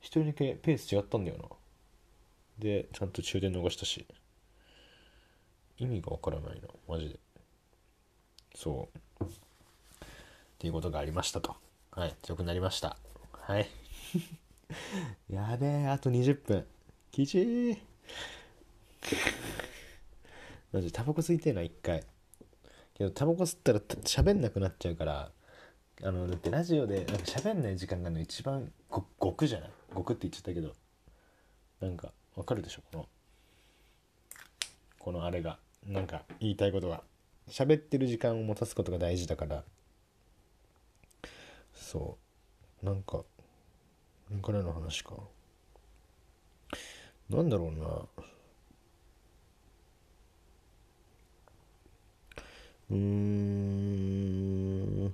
[0.00, 1.44] 一人だけペース違ったんだよな。
[2.58, 4.06] でちゃんと終電逃したし。
[5.78, 6.68] 意味がわからないな。
[6.88, 7.18] マジで。
[8.54, 8.88] そ
[9.20, 9.24] う。
[9.24, 9.28] っ
[10.58, 11.54] ていうことがありましたと。
[11.90, 12.14] はい。
[12.22, 12.96] 強くなりました。
[13.32, 13.68] はい。
[15.28, 15.86] やべえ。
[15.88, 16.66] あと20分。
[17.10, 17.76] きちい
[20.72, 22.04] マジタバコ吸いてえな一回。
[22.94, 25.30] けどタバコ吸ったら喋んなくなっちゃうから。
[26.02, 29.70] あのだってラジオでなんか喋んない時間がの一番ご極じゃない？
[29.94, 30.74] 極って言っちゃったけど。
[31.80, 32.82] なんかわかるでしょ？
[32.92, 33.08] この
[34.98, 37.02] このあれがなんか言いたいことが。
[37.48, 39.62] 喋ってる時間を持たすことが大事だから。
[41.72, 42.18] そ
[42.82, 42.84] う。
[42.84, 43.22] なんか
[44.30, 45.12] 何からの話か。
[47.30, 47.86] なんだろうな。
[52.90, 55.06] うーん。
[55.06, 55.12] う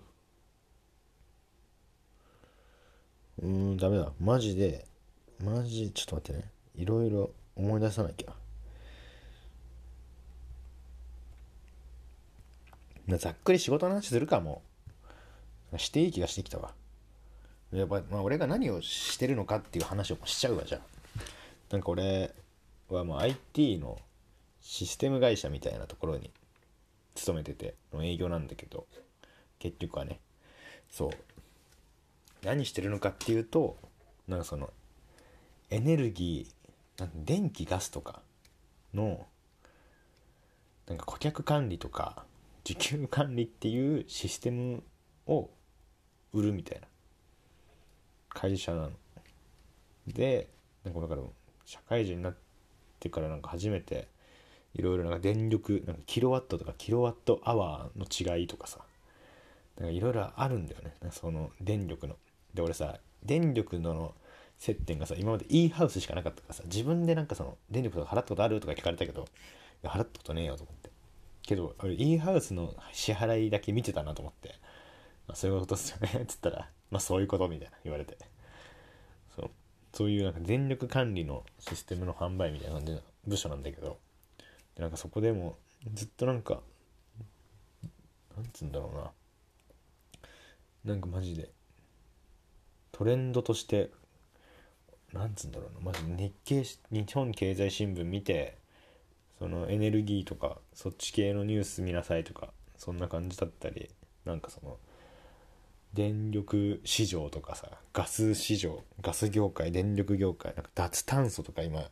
[3.42, 4.10] ーんダメだ。
[4.18, 4.86] マジで
[5.44, 6.50] マジちょっと待ってね。
[6.76, 8.32] いろいろ思い出さなきゃ。
[13.18, 14.62] ざっくり仕事の話するかも
[15.76, 16.72] していい気がしてきたわ。
[17.72, 20.80] やっぱ、まあ、俺が何をしてるのかっていう話をしちゃうわじゃあ。
[21.70, 22.32] なんか俺
[22.88, 23.98] はもう IT の
[24.60, 26.30] システム会社みたいなところに
[27.14, 28.86] 勤めてての営業なんだけど
[29.58, 30.20] 結局はね。
[30.90, 31.10] そう。
[32.44, 33.76] 何してるのかっていうと
[34.28, 34.70] なんかその
[35.70, 36.61] エネルギー
[36.98, 38.22] なん電気ガスとか
[38.94, 39.26] の
[40.86, 42.24] なんか顧客管理とか
[42.64, 44.82] 受給管理っていうシステム
[45.26, 45.50] を
[46.32, 46.86] 売るみたいな
[48.28, 48.90] 会社なの。
[50.06, 50.48] で
[50.84, 51.22] なんかだから
[51.64, 52.36] 社会人になっ
[52.98, 54.08] てからなんか初めて
[54.74, 58.80] いろいろな電力なんかキロワットとかキロワットアワーの違いとかさ
[59.80, 62.16] いろいろあるんだよねその電力の。
[62.54, 64.14] で俺さ電力の
[64.62, 69.26] 接点がさ今まで e ハウスしかなかったからさ自分でなんかその電力とか払ったことあるとか聞かれたけど
[69.82, 70.90] 払ったことねえよと思って。
[71.42, 74.54] けど俺 e ハウスの支払いだけ見てたなと思って
[75.26, 78.16] 「まあ、そういうことっすよね」っ つったら「まあそういうこと」みたいな言われて。
[79.34, 79.50] そう。
[79.92, 83.98] そういうなんか電力管理のシステムの販売みたいな感じの部署なんだけど。
[84.76, 85.58] なんかそこでも
[85.92, 86.62] ずっとなんか
[88.36, 89.12] なんつうんだろうな。
[90.84, 91.50] なんかマジで
[92.92, 93.90] トレンドとして
[95.12, 95.80] なんつうんだろうな。
[95.80, 98.56] まず日経日本経済新聞見て
[99.38, 103.90] そのエネルギーとかそっち系のニュース見なさいとかそんな感じだったり
[104.24, 104.78] なんかその
[105.94, 111.90] 電力市場とかさガス市場ガス業界電力業界なんか脱炭素とか今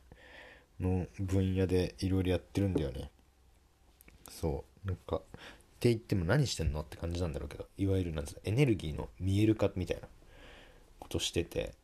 [0.81, 3.11] の分野でいろいろやってるんだよね。
[4.31, 4.87] そう。
[4.87, 5.21] なんかっ
[5.81, 6.81] て言っても何してんの？
[6.81, 10.09] って感じなんだろうけどいわゆるなんつうエネルギーの見える化みたいな
[10.99, 11.75] ことしてて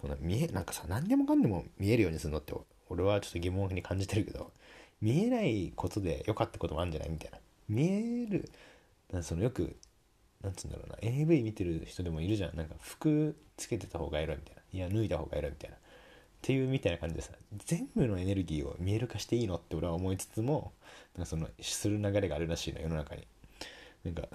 [0.00, 2.54] そんな見えなんかさ何でもかんでも見えるようにするのって
[2.88, 4.52] 俺はちょっと疑問に感じてるけど
[5.00, 7.38] 見えないことで良かったこともあるんじゃないみたいな。
[7.68, 8.50] 見える
[9.12, 9.76] なんそのよく
[10.42, 12.56] なんつうんだろうな AV 見てる人でもいるじゃん。
[12.56, 14.62] なんか服つけてた方がエロいみたいな。
[14.72, 15.76] いや脱いだ方がエロいみたいな。
[15.76, 15.80] っ
[16.40, 17.32] ていうみたいな感じでさ
[17.66, 20.72] 全部のエネルギーを見える化していいのって俺は思いつつも
[21.16, 23.26] なんかそのする流れがあるらしいの世の中に。
[24.04, 24.28] なんか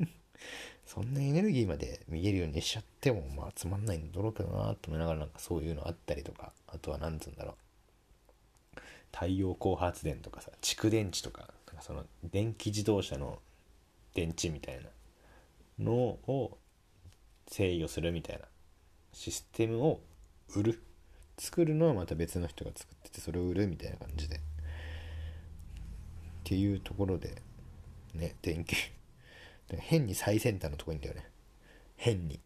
[0.86, 8.80] そんなエネルギーまで見えるようにしちゃってもまあつまんないんだろうけどなと思いながらなんかそういうのあったりとかあとは何つうんだろう。
[9.12, 13.38] 太陽光発電とかさ蓄電池とかなんかその電気自動車の
[14.14, 14.88] 電池みたいな
[15.84, 16.58] のを
[17.48, 18.44] 制御するみたいな
[19.12, 20.00] システムを
[20.54, 20.82] 売る。
[21.38, 24.36] 作るのはまた別の人が作っててそれを売るみたいな感じで。
[24.36, 24.40] っ
[26.44, 27.42] ていうところで
[28.14, 28.76] ね電気
[29.74, 31.28] 変に最先端のとこにいんだよね。
[31.96, 32.40] 変に。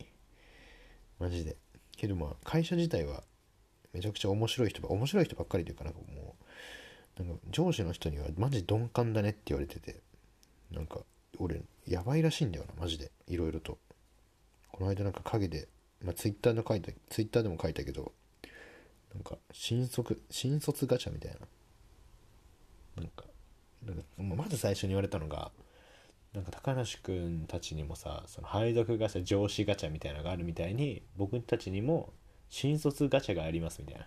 [1.18, 1.56] マジで。
[1.96, 3.22] けどまあ会社自体は
[3.92, 6.34] めちゃくちゃ面白い人面白い人ばっかりというかなんかも
[7.18, 10.00] うなんか上司の人にはマジ鈍感だねって言われてて
[10.72, 11.00] なんか
[11.38, 13.10] 俺やばいらしいんだよなマジで。
[13.26, 13.78] いろいろと。
[14.72, 15.68] この間なんか陰で
[16.02, 18.12] まあツイッターで書いたツイッターでも書いたけど
[19.12, 21.38] なんか新卒新卒ガチャみたいな。
[22.96, 23.24] なんか
[23.84, 24.02] なんか
[24.36, 25.50] まず最初に言われたのが
[26.34, 32.12] なんか高梨くんたちにもさその配属ガチャ上司ガチャみたいなのがあるみたいに僕たちにも
[32.48, 34.06] 新卒ガチャがありますみたいな。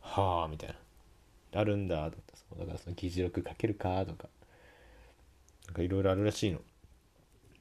[0.00, 1.60] はあみたいな。
[1.60, 4.28] あるんだと思ってそうだからその議事録かけるかとか。
[5.66, 6.60] なんかいろいろあるらしいの。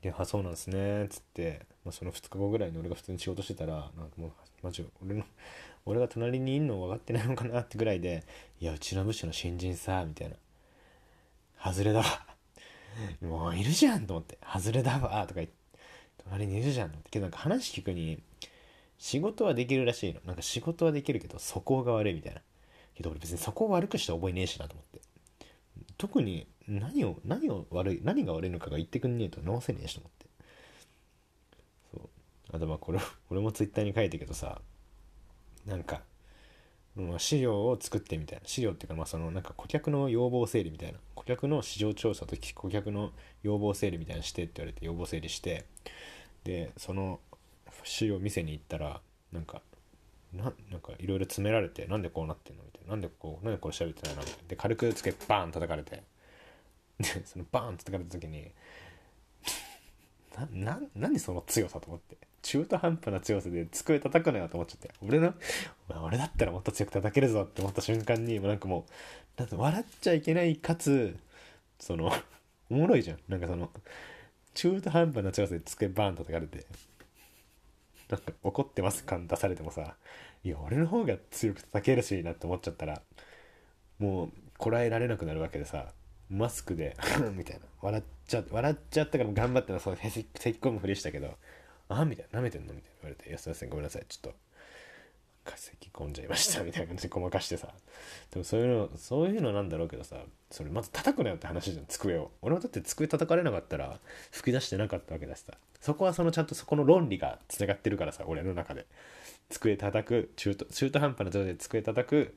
[0.01, 4.31] で「あそうなんですね」っつって、まあ、その2日後ぐらいに俺が普通に仕事してたらなんかもう
[4.61, 5.25] マジ俺の
[5.85, 8.23] 俺が隣にいんの分かってないのかなってぐらいで
[8.61, 10.35] 「いやうちの部署の新人さ」みたいな
[11.63, 12.36] 「外れだわ。
[13.21, 15.53] もういるじゃん」と思って「外れだわ」とか言って。
[16.29, 17.09] 隣にいるじゃんって。
[17.09, 18.21] けどなんか話聞くに
[18.97, 20.19] 仕事はできるらしいの。
[20.25, 22.41] なんか仕事はできるけど素行が悪いみたいな。
[22.95, 25.01] けど俺別に素行悪くして覚えねえしなと思って。
[25.97, 30.25] 特に何を何を悪い何が悪いのかが言ってくんねえと直せねえしと思って。
[31.93, 32.09] そう。
[32.55, 34.61] あとまあこれ俺もツイッターに書いたけどさ
[35.65, 36.01] なんか
[36.97, 38.47] まあ資料を作ってみたいな。
[38.47, 40.99] 資料っていうかまあそのなんか顧客の要望整理みたいな。
[41.15, 43.11] 顧客の市場調査と顧客の
[43.43, 45.65] 要望整理みたいなしてって言われて要望整理して。
[46.43, 47.19] でその
[47.83, 49.61] 資料見せに行ったらなんか
[50.33, 52.91] ななんかいろいろ詰められてなんでこうなってんのみたいな。
[52.91, 54.47] なんでこうなんでこれ調べてないのみたいな。
[54.47, 56.03] で軽くつけバーン叩かれて。
[56.99, 58.51] でそのバーン叩かれた時に
[60.53, 62.17] なな何その強さと思って。
[62.47, 64.89] 中途半端な強さで机叩くなよと思っちゃって。
[65.05, 65.33] 俺の
[66.01, 68.85] 俺だったらもっと強く叩けるぞって思った瞬間にもうなんかも
[69.37, 71.17] うなん笑っちゃいけないかつ
[71.77, 72.09] その
[72.71, 73.19] おもろいじゃん。
[73.27, 73.69] なんかその
[74.53, 76.65] 中途半端な強さで机バーン叩かれて。
[78.07, 79.97] なんか怒ってます感出されてもさ
[80.41, 83.01] いや俺の方が強く叩けるしなって思っちゃったら
[83.99, 85.91] もうこらえられなくなるわけでさ
[86.29, 86.95] マスクで
[87.35, 87.65] みたいな。
[87.81, 91.37] 笑っちゃ笑っちゃったから頑張ってそうせき込むふりしたけど。
[91.89, 92.73] あみたいな舐めてんの？
[92.73, 94.05] みたいな言われて「いやすいませんごめんなさい。
[94.07, 94.37] ちょっと
[95.55, 97.69] 咳込んじゃいました」みたいな感じでごまかしてさ。
[98.31, 100.17] でもそういうのそういうのなんだろうけどさ
[100.51, 102.31] それまず叩くなよって話じゃん机を。
[102.41, 103.99] 俺もだって机叩かれなかったら
[104.31, 105.53] 吹き出してなかったわけだしさ。
[105.79, 108.85] そこはそのちゃんとそこの論理がつながってるからさ俺の中で。
[109.49, 112.35] 机叩く中途中途半端な状態で机叩く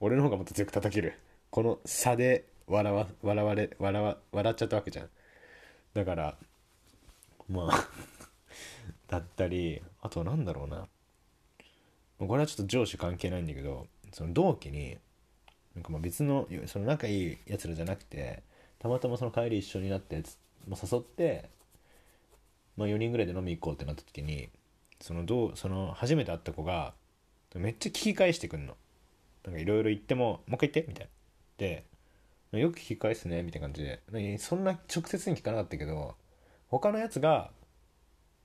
[0.00, 1.14] 俺の方がもっと強く叩ける。
[1.50, 5.08] この差で笑わ笑われ笑わ笑っちゃったわけじゃん。
[5.94, 6.34] だから
[7.48, 7.88] まあ
[9.08, 10.86] だったりあとなんだろうな。
[12.18, 14.98] これはちょっと上司関係ないんだけどその同期に
[15.74, 18.42] なんかまあ別のその仲いいやつらじゃなくて
[18.80, 20.22] たまたまその帰り一緒になって
[20.66, 21.48] まあ、誘って、
[22.76, 24.50] まあ、4人ぐらいで飲み行こうってなった時に
[25.00, 26.92] そのどうその初めて会った子が
[27.54, 28.76] めっちゃ聞き返してくんの。
[29.44, 31.10] なんかいろいろ言ってももう一回言ってみたいな。
[31.58, 31.84] で
[32.60, 34.38] よく聞き返すねみたいな感じで。
[34.38, 36.16] そんな直接に聞かなかったけど
[36.68, 37.50] 他のやつが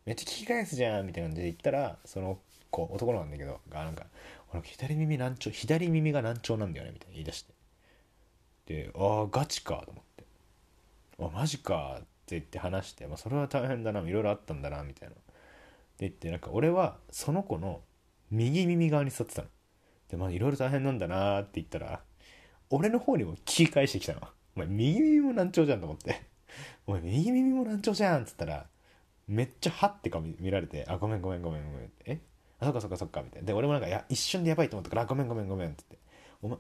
[0.06, 2.40] めっちゃ聞き返すじゃんみたいな感じで言ったらその
[2.70, 4.06] 子男なんだけどがなんか
[4.54, 7.54] 俺左耳難聴左耳が難聴なんだよねみたいな言い出して
[8.66, 10.24] でああガチかと思って
[11.20, 15.22] あマジかって言って話して、まあ、それは大変だないろいろあったんだなみたいなで
[16.00, 17.82] 言ってなんか俺はその子の
[18.32, 19.48] 右耳側に座ってたの
[20.10, 22.02] でまあいろいろ大変なんだなって言ったら
[22.76, 24.22] 俺の方にも聞き返してきたの。
[24.56, 26.24] お前、右耳も難聴じゃんと思って。
[26.88, 28.66] お前、右耳も難聴じゃんっつったら、
[29.28, 32.04] めっちゃはってか見られて、あ、ごめんごめんごめんごめんって。
[32.06, 32.20] え？
[32.60, 33.48] あ、そっかそっかそっかみたいな。
[33.48, 35.98] で、俺もなんか、いや、一瞬でやばいと思ったから、ごめんごめんごめんっつって。
[36.42, 36.58] お前、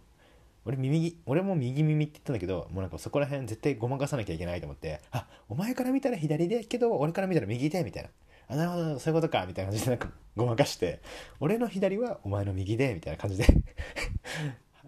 [0.66, 8.10] 俺耳、俺も右耳って言ったんだけど、もうなんかそこら辺絶対ごまかさなきゃいけないと思って、あ、お前から見たら左でけど、俺から見たら右で、みたいな。
[8.48, 11.02] あ、なるほど、そういうことか、みたいな感じでなんかごまかして、
[11.40, 13.46] 俺の左はお前の右で、みたいな感じで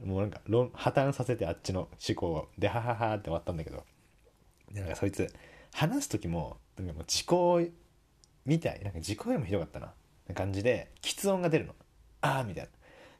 [0.03, 3.83] もうなんか論破綻させてあっちの思考をではははって終わったんだけど
[4.71, 5.33] でなんかそいつ
[5.73, 7.61] 話す時もなんかもう時効
[8.45, 9.93] みたいなんか時効よりもひどかったな。
[10.27, 11.75] な感じで喫音が出るの。
[12.21, 12.69] ああみたいな。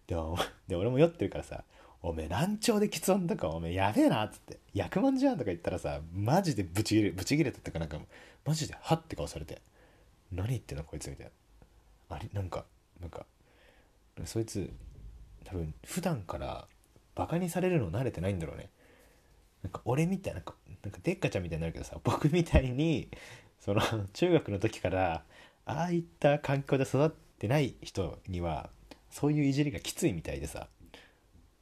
[0.07, 0.15] で
[0.67, 1.63] で俺も酔ってるからさ
[2.01, 4.59] おめえ難聴で喫音とかおめえやべえなっつって。
[4.73, 7.99] 役満じゃんとか言ったらさマジでブチギレブチギレたってかなんか
[8.43, 9.61] マジでハッて顔されて。
[10.31, 11.25] 何言ってんのこいつみたい
[12.09, 12.15] な。
[12.17, 12.65] あれなんか
[12.99, 13.25] なんか
[14.25, 14.71] そいつ
[15.43, 16.67] 多分普段から
[17.15, 18.69] バカにされるの慣れてないんだろうね。
[19.63, 23.09] なんか俺みたいななんかなんかでっかちゃんみたいになるけどさ僕みたいに
[23.65, 23.81] その
[24.13, 25.25] 中学の時から
[25.65, 28.69] ああいった環境で育ってない人には
[29.09, 30.69] そういういじりがきついみたいでさ。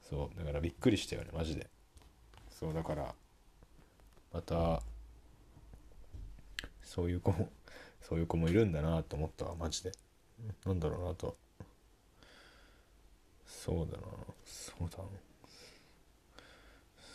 [0.01, 1.69] そうだからびっくりしたよねマジで。
[2.49, 3.15] そうだから
[4.33, 4.83] また
[6.81, 7.49] そういう子も
[8.03, 9.93] そういう子もいるんだなと思ったわマジで。
[10.65, 11.37] なんだろうなと。
[13.45, 14.03] そうだな。
[14.43, 14.97] そうだ。
[14.97, 15.03] な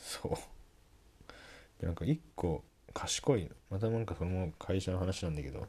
[0.00, 0.32] そう。
[1.78, 2.64] でなんか一個
[2.94, 5.66] 賢いまたなんかその会社の話なんだけど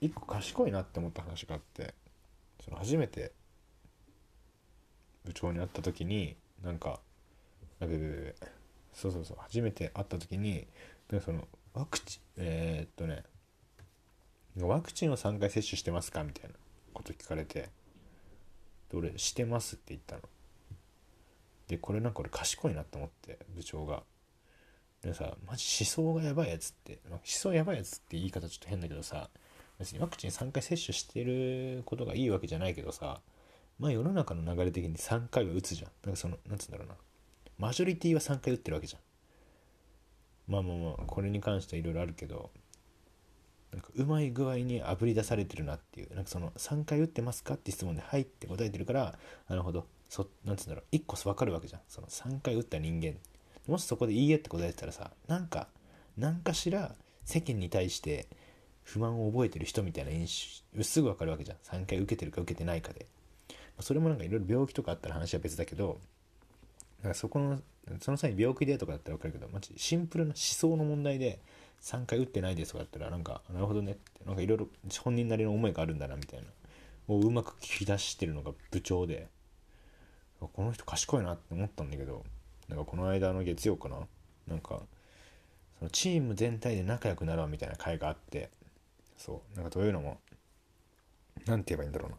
[0.00, 1.94] 一個賢いなって思った話があって
[2.64, 3.32] その初めて
[5.24, 7.00] 部長に会った時になんか
[7.80, 7.96] なんか
[8.92, 10.66] そうそうそう初めて会った時に
[11.10, 13.22] でそのワクチンえー、っとね
[14.58, 16.54] ワクチンを3回接種してますかみたいな
[16.94, 17.68] こと聞かれて
[18.90, 20.22] で俺してますって言ったの。
[21.68, 24.02] でこれなんか俺賢いなって思って部長が。
[25.06, 29.28] でさマジ思想がやばいやつって、まあ、思想やばいやつって言い方ちょっと変だけどさ
[29.78, 33.20] 別にワクチン3回接種してることがいいわけじゃないけどさ
[33.78, 35.90] まあ世の中の流れ的に3回は打つじゃん。
[36.04, 36.94] なんかそのなんつうんだろうな。
[37.58, 39.02] マジョリティは3回打ってるわけじゃん。
[40.52, 42.50] まあまあまあこれに関してはいろいろあるけど
[43.72, 46.14] なんかうまい具合にあぶり出されてるなっていう。
[46.14, 49.86] なんかその3回打ってますかって質問で「はい」って答えてるからなるほど。
[50.08, 50.96] そなんつうんだろう。
[50.96, 51.80] 1個分かるわけじゃん。
[51.88, 53.16] その3回打った人間。
[53.66, 55.68] もしそこで「いいえ」って答えてたらさなんか
[56.16, 56.94] 何かしら
[57.24, 58.26] 世間に対して
[58.82, 61.58] 不満を覚えてる人みたいな印象すぐ分かるわけじゃん。
[61.58, 63.06] 3回受けてるか受けてないかで。
[63.80, 66.00] それもなんかいろいろ病気とかあったら話は別だけど
[67.02, 67.60] だかそこの
[68.00, 71.40] その際に病気でとかだったら分かるけどマジシンプルな思想の問題で
[71.82, 74.68] 3回打ってないですとかだったらなんかなるほどねってなんかいろいろ
[75.02, 76.46] 本人なりの思いがあるんだなみたいな
[77.08, 79.28] をうまく聞き出してるのが部長で
[80.40, 82.24] この人賢いなって思ったんだけど
[82.68, 83.96] なんかこの間の月曜かな？
[84.48, 84.82] なんか
[85.78, 88.50] そのチーム全体で仲良くなろうみたいな会があって
[89.16, 90.18] そうなんかどういうのも
[91.46, 92.16] 何て言えばいいんだろうな。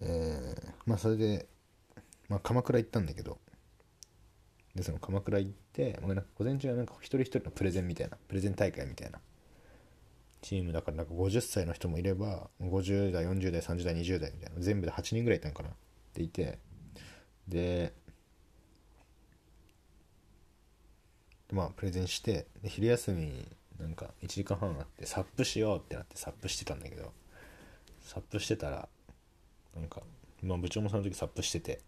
[0.00, 1.46] えー、まあそれで、
[2.28, 3.38] まあ、鎌倉行ったんだけど
[4.74, 9.18] でその鎌倉行ってなんか午前中はなんか一人一人のプレゼンみたいなプレゼン大会みたいな
[10.40, 15.70] チームだからなんか50歳の人もいれば50代40代30代20代みたいな全部で8人ぐらいいたんかな。
[15.70, 15.72] っ
[16.14, 16.58] ていて
[17.48, 17.92] で
[21.52, 23.48] まあプレゼンしてで昼休みに
[23.80, 27.12] なんか1時間半あってサップしようってなってサップしてたんだけど
[28.02, 28.88] サップしてたら
[29.76, 30.02] なんか、
[30.42, 31.80] まあ、部長もその時サップしてて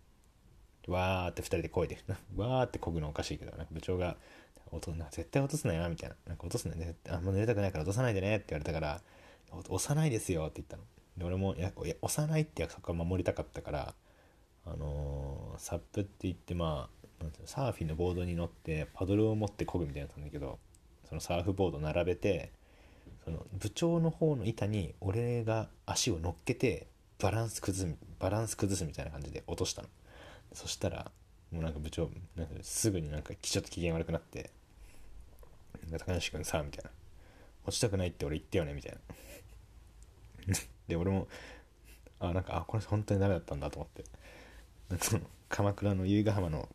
[0.87, 1.99] わーって2人で声で
[2.37, 4.17] わーってこぐのおかしいけどなんか部長が
[4.73, 6.17] 落と絶対落とすなよみたいな。
[6.27, 9.03] なんか落とすなねあんま寝れたくないから落とさないでねって言われたから
[9.69, 10.85] 押さないですよって言ったの。
[11.17, 13.95] で俺もいや押さないって約束は守りたかったから
[14.65, 17.00] あのー、サップって言ってまあ
[17.45, 20.59] サーフィンのボードに乗ってパドルを持って漕ぐみたいなやつなんだけど
[21.09, 22.53] そのサーフボード並べて
[23.25, 26.87] その部長の方の板に俺が足を乗っけて
[27.21, 29.89] バランス崩すバランス崩すみたいな感じで落としたの。
[30.53, 31.11] そしたら
[31.53, 34.51] もうなんか部長なんかすぐになんかちょっと機嫌悪くなって
[35.91, 36.91] 「高梨君さ」みたいな
[37.67, 38.99] 「落ちたくないって俺言ったよね」みたいな。
[40.89, 41.29] で俺も
[42.19, 44.05] あなんかあこれ本当にダメだったんだと思って。
[45.49, 46.69] 鎌倉の由比ヶ浜の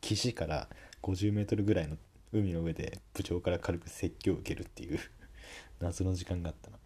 [0.00, 0.68] 岸から
[1.02, 1.96] 50メートルぐらいの
[2.32, 5.00] 海の上で部長から軽く説教を受けるっていう
[5.80, 6.78] 謎の時間があったな。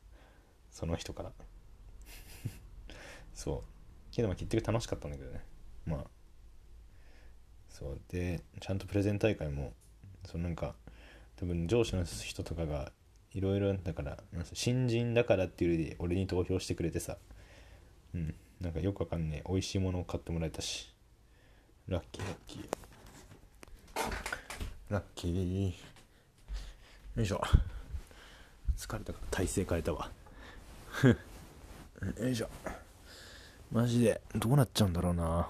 [0.71, 1.33] その人から。
[3.33, 3.63] そう。
[4.11, 5.45] けどまあ結局楽しかったんだけどね。
[5.87, 6.07] まあ。
[7.69, 8.01] そう。
[8.09, 9.75] でちゃんとプレゼン大会も
[10.25, 10.77] そのなんか
[11.37, 12.93] 多分上司の人とかが
[13.33, 17.19] いろいろだから新人だからっていう理由で俺に投票してくれてさ。
[18.15, 18.35] うん。
[18.61, 20.95] なんかよくわかんねえ美味しいものを買ってもらえたし。
[21.87, 22.84] ラッキーラッキー。
[24.91, 25.69] ラッキー。
[27.17, 27.41] よいしょ。
[28.77, 30.11] 疲れたから体勢変えたわ。
[32.19, 32.49] よいしょ。
[33.73, 35.49] マジでどうなっちゃうんだろうな。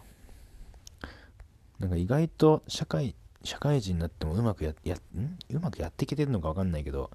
[1.78, 5.38] なんか意外と社会社会人になってもうまくややん？
[5.50, 7.10] うまくやっていけてるのか分かんないけど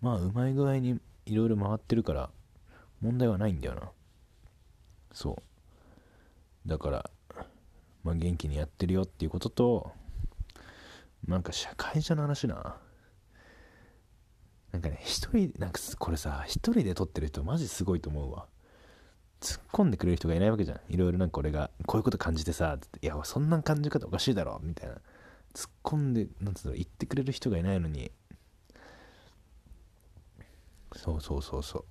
[0.00, 2.30] まあうまい具合にいろいろ回ってるから
[3.00, 3.90] 問題はないんだよな。
[5.12, 5.42] そ
[6.66, 6.68] う。
[6.68, 7.10] だから
[8.02, 9.92] まあ元気にやってるよっていうことと
[11.26, 12.76] なんか社会者の話な。
[14.72, 18.46] なんかね一人なんかこれさ一人で撮ってる人マジすごいと思うわ。
[19.40, 20.80] 突っ込んでくれる人がいないわけじゃん。
[20.88, 24.96] いろいろなんか俺がこういうこと感じてさいやそんな感じ方おかしいだろみたいな。
[25.54, 28.10] 突っ込んでなんつうの言ってくれる人がいないのに。
[30.96, 31.84] そうそうそうそう。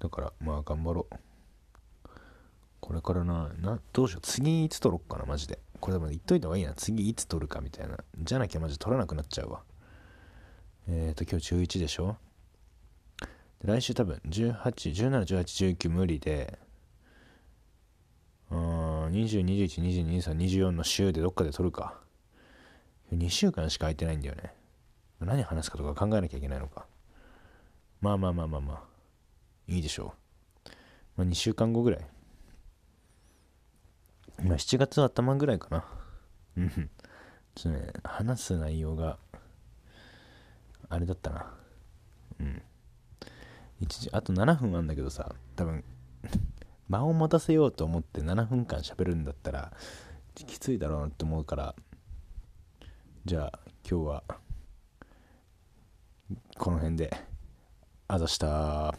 [0.00, 1.14] だからまあ頑張ろう。
[2.80, 4.22] これからななどうしよう。
[4.22, 5.60] 次いつ撮ろっかなマジで。
[5.80, 9.62] これでも言っといた方がいいな次いつ撮るかみたいなじゃなきゃマジ撮らなくなっちゃうわ
[10.88, 12.16] えっ、ー、と今日11でしょ？
[13.62, 16.58] 来週多分18、17、18、19無理で、
[18.50, 22.00] うん、20、21、22、23、24の週でどっかで撮るか。
[23.14, 24.54] 2週間しか空いてないんだよね。
[25.20, 26.86] 何話すかとか考えなきゃいけないのか。
[28.00, 28.82] まあまあまあまあまあ。
[29.68, 30.14] いいでしょ
[30.66, 30.70] う。
[31.16, 32.06] まあ2週間後ぐらい。
[34.42, 35.84] ま7月頭ぐらいかな。
[36.56, 36.90] うん。
[37.54, 39.18] ちょっとね、話す内容が、
[40.88, 41.46] あれだったな。
[42.40, 42.62] うん。
[43.80, 45.84] 1時あと7分あんだけどさ多分
[46.88, 49.72] 間を持たせようと思って7分間喋るんだったら
[50.34, 51.74] きついだろうなって思うから
[53.24, 54.24] じゃあ今日は
[56.58, 57.10] この辺で
[58.08, 58.94] あざした